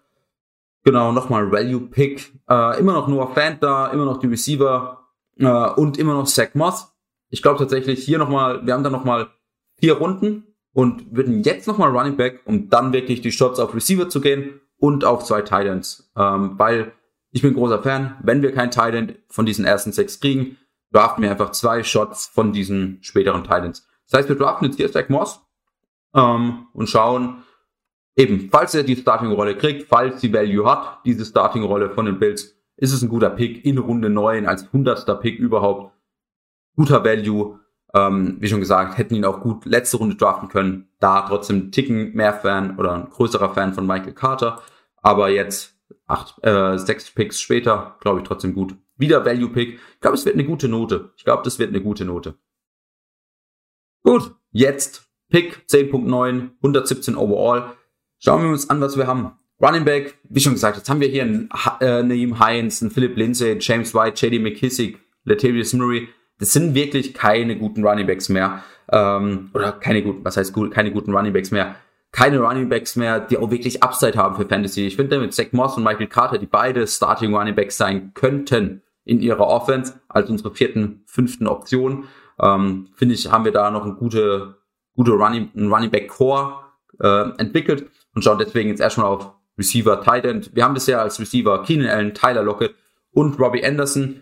Genau, 0.84 1.14
nochmal 1.14 1.50
Value 1.50 1.88
Pick. 1.88 2.34
Äh, 2.50 2.80
immer 2.80 2.92
noch 2.92 3.08
Noah 3.08 3.34
Fant 3.34 3.64
da, 3.64 3.88
immer 3.88 4.04
noch 4.04 4.20
die 4.20 4.28
Receiver 4.28 5.08
äh, 5.38 5.46
und 5.48 5.98
immer 5.98 6.16
noch 6.16 6.28
Zach 6.28 6.54
Moss 6.54 6.93
ich 7.34 7.42
glaube 7.42 7.58
tatsächlich 7.58 8.06
hier 8.06 8.20
nochmal, 8.20 8.64
wir 8.64 8.76
haben 8.76 8.84
da 8.84 8.92
nochmal 8.92 9.28
vier 9.80 9.94
Runden 9.94 10.56
und 10.72 11.16
würden 11.16 11.42
jetzt 11.42 11.68
nochmal 11.68 11.90
Running 11.90 12.16
Back, 12.16 12.42
um 12.46 12.70
dann 12.70 12.94
wirklich 12.94 13.22
die 13.22 13.32
Shots 13.32 13.60
auf 13.60 13.74
Receiver 13.74 14.08
zu 14.08 14.22
gehen 14.22 14.62
und 14.78 15.04
auf 15.04 15.24
zwei 15.24 15.42
Titans. 15.42 16.12
Ähm, 16.16 16.60
weil 16.60 16.92
ich 17.32 17.42
bin 17.42 17.56
großer 17.56 17.82
Fan, 17.82 18.18
wenn 18.22 18.44
wir 18.44 18.54
kein 18.54 18.70
Titan 18.70 19.16
von 19.30 19.48
diesen 19.48 19.66
ersten 19.66 19.92
sechs 19.92 20.20
kriegen, 20.20 20.58
draften 20.92 21.24
wir 21.24 21.32
einfach 21.32 21.50
zwei 21.54 21.84
Shots 21.84 22.28
von 22.28 22.54
diesen 22.54 23.00
späteren 23.02 23.44
Titans. 23.44 23.88
Das 24.12 24.20
heißt, 24.20 24.30
wir 24.30 24.36
draften 24.36 24.68
jetzt 24.68 24.78
hier 24.78 24.92
Zach 24.92 25.10
Moss 25.10 25.42
ähm, 26.14 26.68
und 26.74 26.88
schauen, 26.88 27.42
eben, 28.16 28.50
falls 28.52 28.76
er 28.76 28.84
die 28.84 28.96
Starting-Rolle 28.96 29.58
kriegt, 29.58 29.88
falls 29.90 30.22
die 30.22 30.32
Value 30.32 30.70
hat, 30.70 31.00
diese 31.04 31.26
Starting-Rolle 31.26 31.90
von 31.90 32.06
den 32.06 32.20
Bills, 32.20 32.56
ist 32.78 32.94
es 32.94 33.02
ein 33.02 33.10
guter 33.10 33.32
Pick 33.32 33.66
in 33.66 33.80
Runde 33.80 34.12
9 34.12 34.46
als 34.46 34.66
100. 34.66 35.20
Pick 35.20 35.40
überhaupt 35.40 35.94
guter 36.76 37.04
Value. 37.04 37.60
Ähm, 37.94 38.38
wie 38.40 38.48
schon 38.48 38.60
gesagt, 38.60 38.98
hätten 38.98 39.14
ihn 39.14 39.26
auch 39.26 39.42
gut 39.42 39.66
letzte 39.66 39.98
Runde 39.98 40.16
draften 40.16 40.50
können. 40.50 40.90
Da 41.00 41.22
trotzdem 41.22 41.58
ein 41.58 41.72
Ticken 41.72 42.14
mehr 42.14 42.34
Fan 42.34 42.78
oder 42.80 42.94
ein 42.94 43.10
größerer 43.10 43.54
Fan 43.54 43.74
von 43.74 43.86
Michael 43.86 44.14
Carter. 44.14 44.62
Aber 44.98 45.30
jetzt 45.30 45.76
acht, 46.08 46.44
äh, 46.44 46.78
sechs 46.78 47.12
Picks 47.12 47.40
später, 47.40 47.98
glaube 48.00 48.22
ich 48.22 48.28
trotzdem 48.28 48.54
gut. 48.54 48.76
Wieder 48.98 49.26
Value 49.26 49.50
Pick. 49.50 49.80
Ich 49.96 50.02
glaube, 50.02 50.16
es 50.16 50.26
wird 50.26 50.36
eine 50.36 50.46
gute 50.46 50.68
Note. 50.68 51.12
Ich 51.18 51.24
glaube, 51.24 51.44
das 51.44 51.60
wird 51.60 51.70
eine 51.70 51.82
gute 51.82 52.06
Note. 52.06 52.36
Gut, 54.04 54.36
jetzt 54.52 55.08
Pick 55.30 55.66
10.9, 55.70 56.52
117 56.58 57.16
overall. 57.16 57.74
Schauen 58.20 58.44
wir 58.44 58.50
uns 58.50 58.70
an, 58.70 58.82
was 58.82 58.98
wir 58.98 59.08
haben. 59.08 59.32
Running 59.62 59.86
Back, 59.86 60.18
wie 60.30 60.40
schon 60.40 60.54
gesagt, 60.54 60.78
jetzt 60.78 60.90
haben 60.90 61.00
wir 61.00 61.08
hier 61.08 61.24
einen 61.24 61.50
äh, 61.80 62.04
Naeem 62.04 62.40
Heinz, 62.40 62.82
einen 62.82 62.92
Philip 62.92 63.16
Lindsay, 63.16 63.58
James 63.60 63.94
White, 63.94 64.26
JD 64.26 64.42
McKissick, 64.42 65.00
Latavius 65.24 65.74
Murray 65.74 66.10
das 66.44 66.52
sind 66.52 66.76
wirklich 66.76 67.14
keine 67.14 67.58
guten 67.58 67.86
Runningbacks 67.86 68.28
mehr. 68.28 68.64
Ähm, 68.92 69.50
oder 69.54 69.72
keine 69.72 70.04
guten, 70.04 70.26
was 70.26 70.36
heißt 70.36 70.52
gut, 70.52 70.74
keine 70.74 70.92
guten 70.92 71.16
Runningbacks 71.16 71.52
mehr. 71.52 71.76
Keine 72.12 72.42
Runningbacks 72.42 72.98
mehr, 72.98 73.22
die 73.22 73.38
auch 73.38 73.50
wirklich 73.50 73.82
Upside 73.82 74.18
haben 74.18 74.36
für 74.36 74.46
Fantasy. 74.46 74.86
Ich 74.86 74.98
finde, 74.98 75.22
mit 75.22 75.34
Zach 75.34 75.54
Moss 75.54 75.78
und 75.78 75.84
Michael 75.84 76.08
Carter, 76.08 76.38
die 76.38 76.46
beide 76.46 76.86
Starting 76.86 77.34
Runningbacks 77.34 77.78
sein 77.78 78.12
könnten 78.14 78.82
in 79.06 79.22
ihrer 79.22 79.48
Offense, 79.48 80.02
als 80.10 80.30
unsere 80.30 80.54
vierten, 80.54 81.04
fünften 81.06 81.48
Option, 81.48 82.10
ähm, 82.42 82.90
finde 82.94 83.16
ich, 83.16 83.32
haben 83.32 83.46
wir 83.46 83.54
da 83.54 83.72
noch 83.72 83.86
eine 83.86 83.94
gute, 83.94 84.58
gute 84.94 85.12
Running, 85.12 85.50
ein 85.56 85.72
Running 85.72 85.92
Back 85.92 86.10
Core 86.10 86.56
äh, 87.00 87.30
entwickelt 87.38 87.90
und 88.16 88.22
schauen 88.22 88.38
deswegen 88.38 88.68
jetzt 88.68 88.82
erstmal 88.82 89.08
auf 89.08 89.32
Receiver 89.58 90.02
Tight 90.02 90.26
End. 90.26 90.54
Wir 90.54 90.66
haben 90.66 90.74
bisher 90.74 91.02
als 91.02 91.22
Receiver 91.22 91.64
Keenan 91.64 91.88
Allen, 91.88 92.14
Tyler 92.14 92.44
Lockett 92.44 92.76
und 93.12 93.40
Robbie 93.40 93.64
Anderson. 93.64 94.20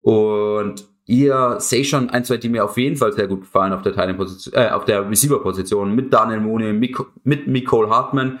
Und 0.00 0.88
Ihr 1.08 1.56
seht 1.58 1.86
schon 1.86 2.10
ein, 2.10 2.22
zwei, 2.22 2.36
die 2.36 2.50
mir 2.50 2.66
auf 2.66 2.76
jeden 2.76 2.96
Fall 2.96 3.14
sehr 3.14 3.28
gut 3.28 3.40
gefallen 3.40 3.72
auf 3.72 3.80
der 3.80 3.92
Position, 4.12 4.54
äh, 4.54 4.68
auf 4.68 4.84
der 4.84 5.08
Receiver-Position 5.08 5.94
mit 5.94 6.12
Daniel 6.12 6.40
Mooney, 6.40 6.74
mit 7.24 7.48
Nicole 7.48 7.88
Hartman. 7.88 8.40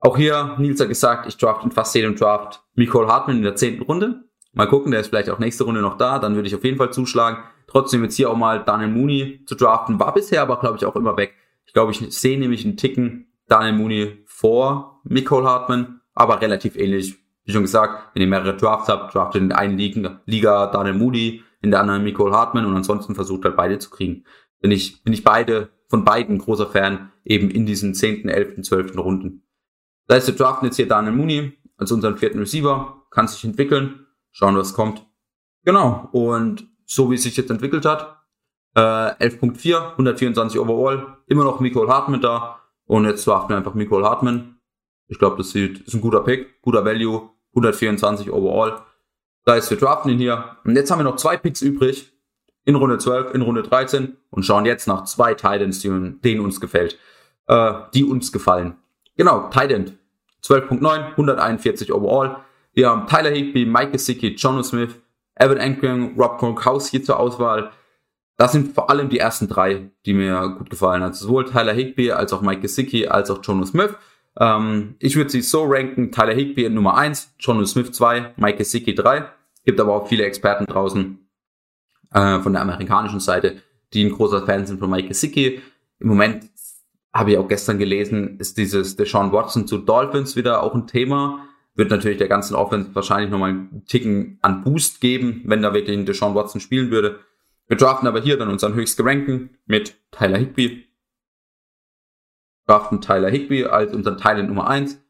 Auch 0.00 0.18
hier, 0.18 0.54
Nils 0.58 0.78
hat 0.80 0.88
gesagt, 0.88 1.26
ich 1.26 1.38
draft 1.38 1.64
in 1.64 1.70
fast 1.70 1.94
jedem 1.94 2.14
Draft 2.14 2.62
Nicole 2.74 3.08
Hartman 3.08 3.38
in 3.38 3.42
der 3.42 3.56
zehnten 3.56 3.84
Runde. 3.84 4.24
Mal 4.52 4.68
gucken, 4.68 4.92
der 4.92 5.00
ist 5.00 5.08
vielleicht 5.08 5.30
auch 5.30 5.38
nächste 5.38 5.64
Runde 5.64 5.80
noch 5.80 5.96
da, 5.96 6.18
dann 6.18 6.34
würde 6.34 6.46
ich 6.46 6.54
auf 6.54 6.62
jeden 6.62 6.76
Fall 6.76 6.92
zuschlagen. 6.92 7.38
Trotzdem 7.68 8.02
jetzt 8.02 8.16
hier 8.16 8.28
auch 8.28 8.36
mal 8.36 8.62
Daniel 8.62 8.90
Mooney 8.90 9.42
zu 9.46 9.54
draften, 9.54 9.98
war 9.98 10.12
bisher 10.12 10.42
aber, 10.42 10.60
glaube 10.60 10.76
ich, 10.76 10.84
auch 10.84 10.96
immer 10.96 11.16
weg. 11.16 11.32
Ich 11.64 11.72
glaube, 11.72 11.92
ich 11.92 12.00
sehe 12.14 12.38
nämlich 12.38 12.66
einen 12.66 12.76
Ticken 12.76 13.32
Daniel 13.48 13.72
Mooney 13.72 14.24
vor 14.26 15.00
Nicole 15.04 15.48
Hartman, 15.48 16.02
aber 16.12 16.42
relativ 16.42 16.76
ähnlich. 16.76 17.16
Wie 17.46 17.52
schon 17.52 17.62
gesagt, 17.62 18.14
wenn 18.14 18.20
ihr 18.20 18.28
mehrere 18.28 18.58
Drafts 18.58 18.90
habt, 18.90 19.14
draftet 19.14 19.40
in 19.40 19.52
einen 19.52 19.78
Liga 19.78 20.66
Daniel 20.66 20.96
Mooney, 20.96 21.42
in 21.64 21.70
der 21.70 21.80
anderen 21.80 22.04
Nicole 22.04 22.34
Hartman 22.34 22.66
und 22.66 22.76
ansonsten 22.76 23.14
versucht 23.14 23.44
halt 23.44 23.56
beide 23.56 23.78
zu 23.78 23.90
kriegen. 23.90 24.24
Bin 24.60 24.70
ich, 24.70 25.02
bin 25.02 25.14
ich 25.14 25.24
beide, 25.24 25.70
von 25.88 26.04
beiden 26.04 26.38
großer 26.38 26.66
Fan, 26.66 27.10
eben 27.24 27.50
in 27.50 27.64
diesen 27.66 27.94
10., 27.94 28.28
11., 28.28 28.62
12. 28.62 28.98
Runden. 28.98 29.46
Da 30.06 30.16
ist 30.16 30.28
der 30.28 30.34
draften 30.34 30.66
jetzt 30.66 30.76
hier 30.76 30.86
Daniel 30.86 31.14
Mooney 31.14 31.58
als 31.78 31.90
unseren 31.90 32.18
vierten 32.18 32.38
Receiver, 32.38 33.02
kann 33.10 33.26
sich 33.28 33.44
entwickeln, 33.44 34.06
schauen, 34.30 34.56
was 34.56 34.74
kommt. 34.74 35.06
Genau, 35.64 36.08
und 36.12 36.68
so 36.84 37.10
wie 37.10 37.14
es 37.14 37.22
sich 37.22 37.36
jetzt 37.36 37.50
entwickelt 37.50 37.86
hat, 37.86 38.18
äh, 38.74 38.80
11.4, 38.80 39.92
124 39.92 40.60
overall, 40.60 41.16
immer 41.26 41.44
noch 41.44 41.60
Nicole 41.60 41.88
Hartman 41.88 42.20
da 42.20 42.60
und 42.84 43.06
jetzt 43.06 43.26
draften 43.26 43.50
wir 43.50 43.56
einfach 43.56 43.74
Nicole 43.74 44.04
Hartman. 44.04 44.58
Ich 45.06 45.18
glaube, 45.18 45.38
das 45.38 45.50
sieht, 45.50 45.80
ist 45.80 45.94
ein 45.94 46.02
guter 46.02 46.20
Pick, 46.20 46.60
guter 46.60 46.84
Value, 46.84 47.30
124 47.52 48.30
overall. 48.30 48.82
Da 49.44 49.56
ist 49.56 49.70
wir 49.70 49.76
draften 49.76 50.10
ihn 50.10 50.18
hier. 50.18 50.56
Und 50.64 50.76
jetzt 50.76 50.90
haben 50.90 50.98
wir 50.98 51.04
noch 51.04 51.16
zwei 51.16 51.36
Picks 51.36 51.62
übrig. 51.62 52.12
In 52.66 52.76
Runde 52.76 52.96
12, 52.96 53.34
in 53.34 53.42
Runde 53.42 53.62
13 53.62 54.16
und 54.30 54.44
schauen 54.44 54.64
jetzt 54.64 54.88
nach 54.88 55.04
zwei 55.04 55.34
Titans, 55.34 55.80
die 55.80 55.90
denen 56.22 56.40
uns 56.40 56.60
gefällt. 56.60 56.98
Äh, 57.46 57.72
die 57.92 58.04
uns 58.04 58.32
gefallen. 58.32 58.76
Genau, 59.16 59.48
Titan 59.50 59.98
12.9, 60.42 61.10
141 61.10 61.92
overall. 61.92 62.36
Wir 62.72 62.88
haben 62.88 63.06
Tyler 63.06 63.30
Higby, 63.30 63.66
Mike 63.66 63.92
Gesicki, 63.92 64.34
John 64.34 64.62
Smith, 64.64 64.94
Evan 65.36 65.58
Ankering, 65.58 66.18
Rob 66.18 66.38
Gronkowski 66.38 67.02
zur 67.02 67.20
Auswahl. 67.20 67.70
Das 68.36 68.52
sind 68.52 68.74
vor 68.74 68.90
allem 68.90 69.10
die 69.10 69.18
ersten 69.18 69.48
drei, 69.48 69.90
die 70.06 70.14
mir 70.14 70.56
gut 70.58 70.70
gefallen. 70.70 71.02
Also 71.02 71.26
sowohl 71.26 71.44
Tyler 71.44 71.72
Higby 71.72 72.10
als 72.12 72.32
auch 72.32 72.40
Mike 72.40 72.62
Gesicki 72.62 73.06
als 73.06 73.30
auch 73.30 73.40
John 73.42 73.64
Smith. 73.66 73.94
Ähm, 74.38 74.96
ich 74.98 75.16
würde 75.16 75.30
sie 75.30 75.42
so 75.42 75.64
ranken, 75.64 76.10
Tyler 76.10 76.34
Higby 76.34 76.64
in 76.64 76.74
Nummer 76.74 76.96
1, 76.96 77.34
John 77.38 77.64
Smith 77.66 77.92
2, 77.92 78.34
Mike 78.36 78.58
Gesicki 78.58 78.94
3. 78.94 79.26
Gibt 79.64 79.80
aber 79.80 79.94
auch 79.94 80.08
viele 80.08 80.24
Experten 80.24 80.66
draußen 80.66 81.18
äh, 82.12 82.40
von 82.40 82.52
der 82.52 82.62
amerikanischen 82.62 83.20
Seite, 83.20 83.62
die 83.92 84.04
ein 84.04 84.12
großer 84.12 84.44
Fan 84.44 84.66
sind 84.66 84.78
von 84.78 84.90
Mike 84.90 85.08
Gesicki. 85.08 85.62
Im 86.00 86.08
Moment 86.08 86.50
habe 87.12 87.30
ich 87.30 87.38
auch 87.38 87.48
gestern 87.48 87.78
gelesen, 87.78 88.38
ist 88.38 88.58
dieses 88.58 88.96
Deshaun 88.96 89.32
Watson 89.32 89.66
zu 89.66 89.78
Dolphins 89.78 90.34
wieder 90.34 90.62
auch 90.62 90.74
ein 90.74 90.86
Thema. 90.86 91.46
Wird 91.76 91.90
natürlich 91.90 92.18
der 92.18 92.28
ganzen 92.28 92.54
Offense 92.54 92.94
wahrscheinlich 92.94 93.30
nochmal 93.30 93.50
einen 93.50 93.84
Ticken 93.86 94.38
an 94.42 94.62
Boost 94.62 95.00
geben, 95.00 95.42
wenn 95.44 95.62
da 95.62 95.74
wirklich 95.74 95.96
ein 95.96 96.06
Deshaun 96.06 96.34
Watson 96.34 96.60
spielen 96.60 96.90
würde. 96.90 97.20
Wir 97.66 97.76
draften 97.76 98.06
aber 98.06 98.20
hier 98.20 98.36
dann 98.36 98.48
unseren 98.48 98.74
höchst 98.74 98.96
gerankten 98.96 99.50
mit 99.66 99.94
Tyler 100.10 100.38
Higby. 100.38 100.84
Draften 102.66 103.00
Tyler 103.00 103.30
Higby 103.30 103.64
als 103.64 103.92
unseren 103.94 104.18
Thailand 104.18 104.48
Nummer 104.48 104.68
1. 104.68 105.00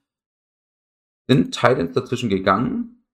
Sind 1.29 1.55
Titans 1.55 1.95
dazwischen 1.95 2.29
gegangen? 2.29 3.05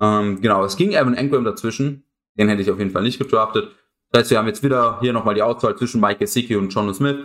Ähm, 0.00 0.40
genau, 0.40 0.64
es 0.64 0.76
ging 0.76 0.92
Evan 0.92 1.14
Engram 1.14 1.44
dazwischen. 1.44 2.04
Den 2.38 2.48
hätte 2.48 2.62
ich 2.62 2.70
auf 2.70 2.78
jeden 2.78 2.90
Fall 2.90 3.02
nicht 3.02 3.18
gedraftet. 3.18 3.70
Das 4.10 4.20
heißt, 4.20 4.30
wir 4.30 4.38
haben 4.38 4.46
jetzt 4.46 4.62
wieder 4.62 4.98
hier 5.00 5.12
nochmal 5.12 5.34
die 5.34 5.42
Auswahl 5.42 5.76
zwischen 5.76 6.00
Mike 6.00 6.20
Gesicki 6.20 6.56
und 6.56 6.72
John 6.72 6.92
Smith. 6.94 7.18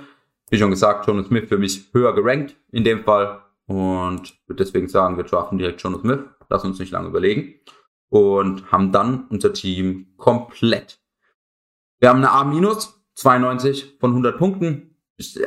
Wie 0.49 0.57
schon 0.57 0.69
gesagt, 0.69 1.07
John 1.07 1.23
Smith 1.25 1.49
für 1.49 1.57
mich 1.57 1.89
höher 1.93 2.13
gerankt 2.13 2.55
in 2.71 2.83
dem 2.83 3.03
Fall. 3.03 3.41
Und 3.65 4.35
würde 4.45 4.63
deswegen 4.63 4.87
sagen, 4.87 5.17
wir 5.17 5.23
draften 5.23 5.57
direkt 5.57 5.81
John 5.81 5.99
Smith. 5.99 6.19
Lass 6.49 6.63
uns 6.63 6.77
nicht 6.77 6.91
lange 6.91 7.07
überlegen. 7.07 7.55
Und 8.09 8.71
haben 8.71 8.91
dann 8.91 9.25
unser 9.29 9.53
Team 9.53 10.13
komplett. 10.17 10.99
Wir 11.99 12.09
haben 12.09 12.23
eine 12.23 12.31
A-, 12.31 12.79
92 13.15 13.97
von 13.99 14.11
100 14.11 14.37
Punkten. 14.37 14.94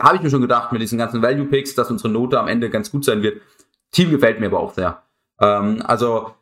Habe 0.01 0.17
ich 0.17 0.23
mir 0.23 0.31
schon 0.31 0.41
gedacht 0.41 0.73
mit 0.73 0.81
diesen 0.81 0.99
ganzen 0.99 1.23
Value 1.23 1.47
Picks, 1.47 1.75
dass 1.75 1.91
unsere 1.91 2.09
Note 2.09 2.39
am 2.39 2.49
Ende 2.49 2.71
ganz 2.71 2.91
gut 2.91 3.05
sein 3.05 3.23
wird. 3.23 3.43
Team 3.91 4.11
gefällt 4.11 4.41
mir 4.41 4.47
aber 4.47 4.61
auch 4.61 4.75
sehr. 4.75 5.03
Ähm, 5.41 5.83
also 5.85 6.35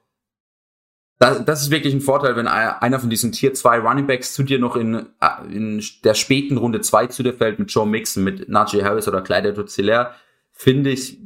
das, 1.18 1.44
das 1.44 1.62
ist 1.62 1.70
wirklich 1.70 1.94
ein 1.94 2.02
Vorteil, 2.02 2.36
wenn 2.36 2.46
einer 2.46 3.00
von 3.00 3.08
diesen 3.08 3.32
Tier 3.32 3.54
2 3.54 3.78
Running 3.78 4.06
Backs 4.06 4.34
zu 4.34 4.42
dir 4.42 4.58
noch 4.58 4.76
in, 4.76 5.06
äh, 5.20 5.46
in 5.50 5.82
der 6.04 6.14
späten 6.14 6.58
Runde 6.58 6.82
2 6.82 7.06
zu 7.06 7.22
dir 7.22 7.32
fällt 7.32 7.58
mit 7.58 7.70
Joe 7.70 7.86
Mixon, 7.86 8.22
mit 8.22 8.48
Najee 8.48 8.84
Harris 8.84 9.08
oder 9.08 9.22
Clyde 9.22 9.54
Tutzelaire, 9.54 10.12
finde 10.52 10.90
ich, 10.90 11.18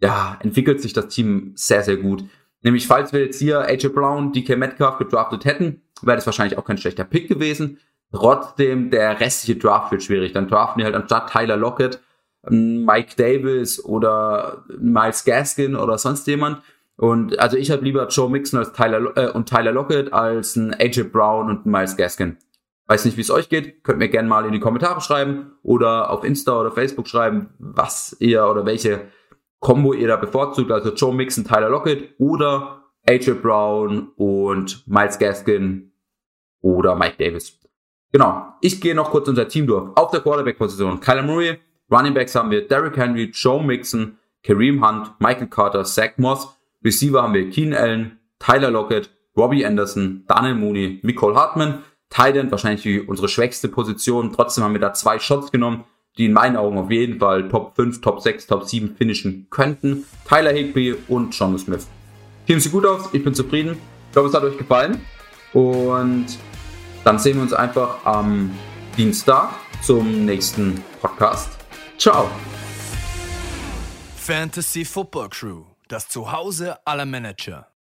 ja, 0.00 0.38
entwickelt 0.40 0.80
sich 0.80 0.92
das 0.92 1.08
Team 1.08 1.52
sehr, 1.56 1.82
sehr 1.82 1.96
gut. 1.96 2.24
Nämlich, 2.62 2.86
falls 2.86 3.12
wir 3.12 3.20
jetzt 3.20 3.38
hier 3.40 3.60
AJ 3.60 3.88
Brown, 3.88 4.32
DK 4.32 4.56
Metcalf 4.56 4.98
gedraftet 4.98 5.44
hätten, 5.44 5.82
wäre 6.02 6.16
das 6.16 6.26
wahrscheinlich 6.26 6.56
auch 6.56 6.64
kein 6.64 6.78
schlechter 6.78 7.04
Pick 7.04 7.28
gewesen. 7.28 7.78
Trotzdem, 8.14 8.90
der 8.90 9.18
restliche 9.18 9.58
Draft 9.58 9.90
wird 9.90 10.04
schwierig. 10.04 10.32
Dann 10.32 10.46
draften 10.46 10.78
wir 10.78 10.84
halt 10.84 10.94
anstatt 10.94 11.32
Tyler 11.32 11.56
Lockett, 11.56 12.00
ähm, 12.48 12.84
Mike 12.84 13.16
Davis 13.16 13.84
oder 13.84 14.64
Miles 14.78 15.24
Gaskin 15.24 15.74
oder 15.74 15.98
sonst 15.98 16.26
jemand. 16.28 16.62
Und 16.96 17.36
also 17.40 17.56
ich 17.56 17.72
habe 17.72 17.84
lieber 17.84 18.06
Joe 18.06 18.30
Mixon 18.30 18.60
als 18.60 18.72
Tyler 18.72 19.16
äh, 19.16 19.30
und 19.30 19.48
Tyler 19.48 19.72
Lockett 19.72 20.12
als 20.12 20.54
ein 20.54 20.72
AJ 20.72 21.04
Brown 21.04 21.50
und 21.50 21.66
Miles 21.66 21.96
Gaskin. 21.96 22.36
Weiß 22.86 23.04
nicht, 23.04 23.16
wie 23.16 23.22
es 23.22 23.32
euch 23.32 23.48
geht. 23.48 23.82
Könnt 23.82 23.98
mir 23.98 24.08
gerne 24.08 24.28
mal 24.28 24.46
in 24.46 24.52
die 24.52 24.60
Kommentare 24.60 25.00
schreiben 25.00 25.52
oder 25.64 26.10
auf 26.10 26.22
Insta 26.22 26.60
oder 26.60 26.70
Facebook 26.70 27.08
schreiben, 27.08 27.48
was 27.58 28.16
ihr 28.20 28.46
oder 28.46 28.64
welche 28.64 29.08
Combo 29.58 29.92
ihr 29.92 30.06
da 30.06 30.16
bevorzugt. 30.16 30.70
Also 30.70 30.94
Joe 30.94 31.12
Mixon, 31.12 31.44
Tyler 31.44 31.70
Lockett 31.70 32.14
oder 32.18 32.84
AJ 33.08 33.32
Brown 33.42 34.12
und 34.14 34.86
Miles 34.86 35.18
Gaskin 35.18 35.92
oder 36.60 36.94
Mike 36.94 37.16
Davis. 37.18 37.58
Genau. 38.14 38.46
Ich 38.60 38.80
gehe 38.80 38.94
noch 38.94 39.10
kurz 39.10 39.26
unser 39.26 39.48
Team 39.48 39.66
durch. 39.66 39.90
Auf 39.96 40.12
der 40.12 40.20
Quarterback-Position 40.20 41.00
Kyler 41.00 41.24
Murray. 41.24 41.58
Running 41.90 42.14
Backs 42.14 42.36
haben 42.36 42.48
wir 42.48 42.68
Derrick 42.68 42.96
Henry, 42.96 43.32
Joe 43.34 43.60
Mixon, 43.60 44.18
Kareem 44.44 44.86
Hunt, 44.86 45.10
Michael 45.18 45.48
Carter, 45.48 45.82
Zach 45.82 46.12
Moss. 46.18 46.56
Receiver 46.84 47.24
haben 47.24 47.34
wir 47.34 47.50
Keen 47.50 47.74
Allen, 47.74 48.20
Tyler 48.38 48.70
Lockett, 48.70 49.10
Robbie 49.36 49.66
Anderson, 49.66 50.22
Daniel 50.28 50.54
Mooney, 50.54 51.00
Nicole 51.02 51.34
Hartman. 51.34 51.82
Tight 52.08 52.52
wahrscheinlich 52.52 53.08
unsere 53.08 53.26
schwächste 53.26 53.66
Position. 53.66 54.32
Trotzdem 54.32 54.62
haben 54.62 54.74
wir 54.74 54.80
da 54.80 54.92
zwei 54.92 55.18
Shots 55.18 55.50
genommen, 55.50 55.82
die 56.16 56.26
in 56.26 56.34
meinen 56.34 56.56
Augen 56.56 56.78
auf 56.78 56.92
jeden 56.92 57.18
Fall 57.18 57.48
Top 57.48 57.74
5, 57.74 58.00
Top 58.00 58.20
6, 58.20 58.46
Top 58.46 58.62
7 58.62 58.94
finishen 58.94 59.48
könnten. 59.50 60.04
Tyler 60.28 60.52
Higby 60.52 60.94
und 61.08 61.36
John 61.36 61.58
Smith. 61.58 61.88
Team 62.46 62.60
sieht 62.60 62.70
gut 62.70 62.86
aus, 62.86 63.08
ich 63.12 63.24
bin 63.24 63.34
zufrieden. 63.34 63.76
Ich 64.06 64.12
glaube, 64.12 64.28
es 64.28 64.34
hat 64.36 64.44
euch 64.44 64.56
gefallen. 64.56 65.00
Und 65.52 66.26
dann 67.04 67.18
sehen 67.18 67.36
wir 67.36 67.42
uns 67.42 67.52
einfach 67.52 68.04
am 68.04 68.56
Dienstag 68.96 69.50
zum 69.82 70.24
nächsten 70.24 70.82
Podcast. 71.00 71.50
Ciao. 71.98 72.28
Fantasy 74.16 74.84
Football 74.84 75.28
Crew, 75.28 75.64
das 75.88 76.08
Zuhause 76.08 76.78
aller 76.86 77.04
Manager. 77.04 77.73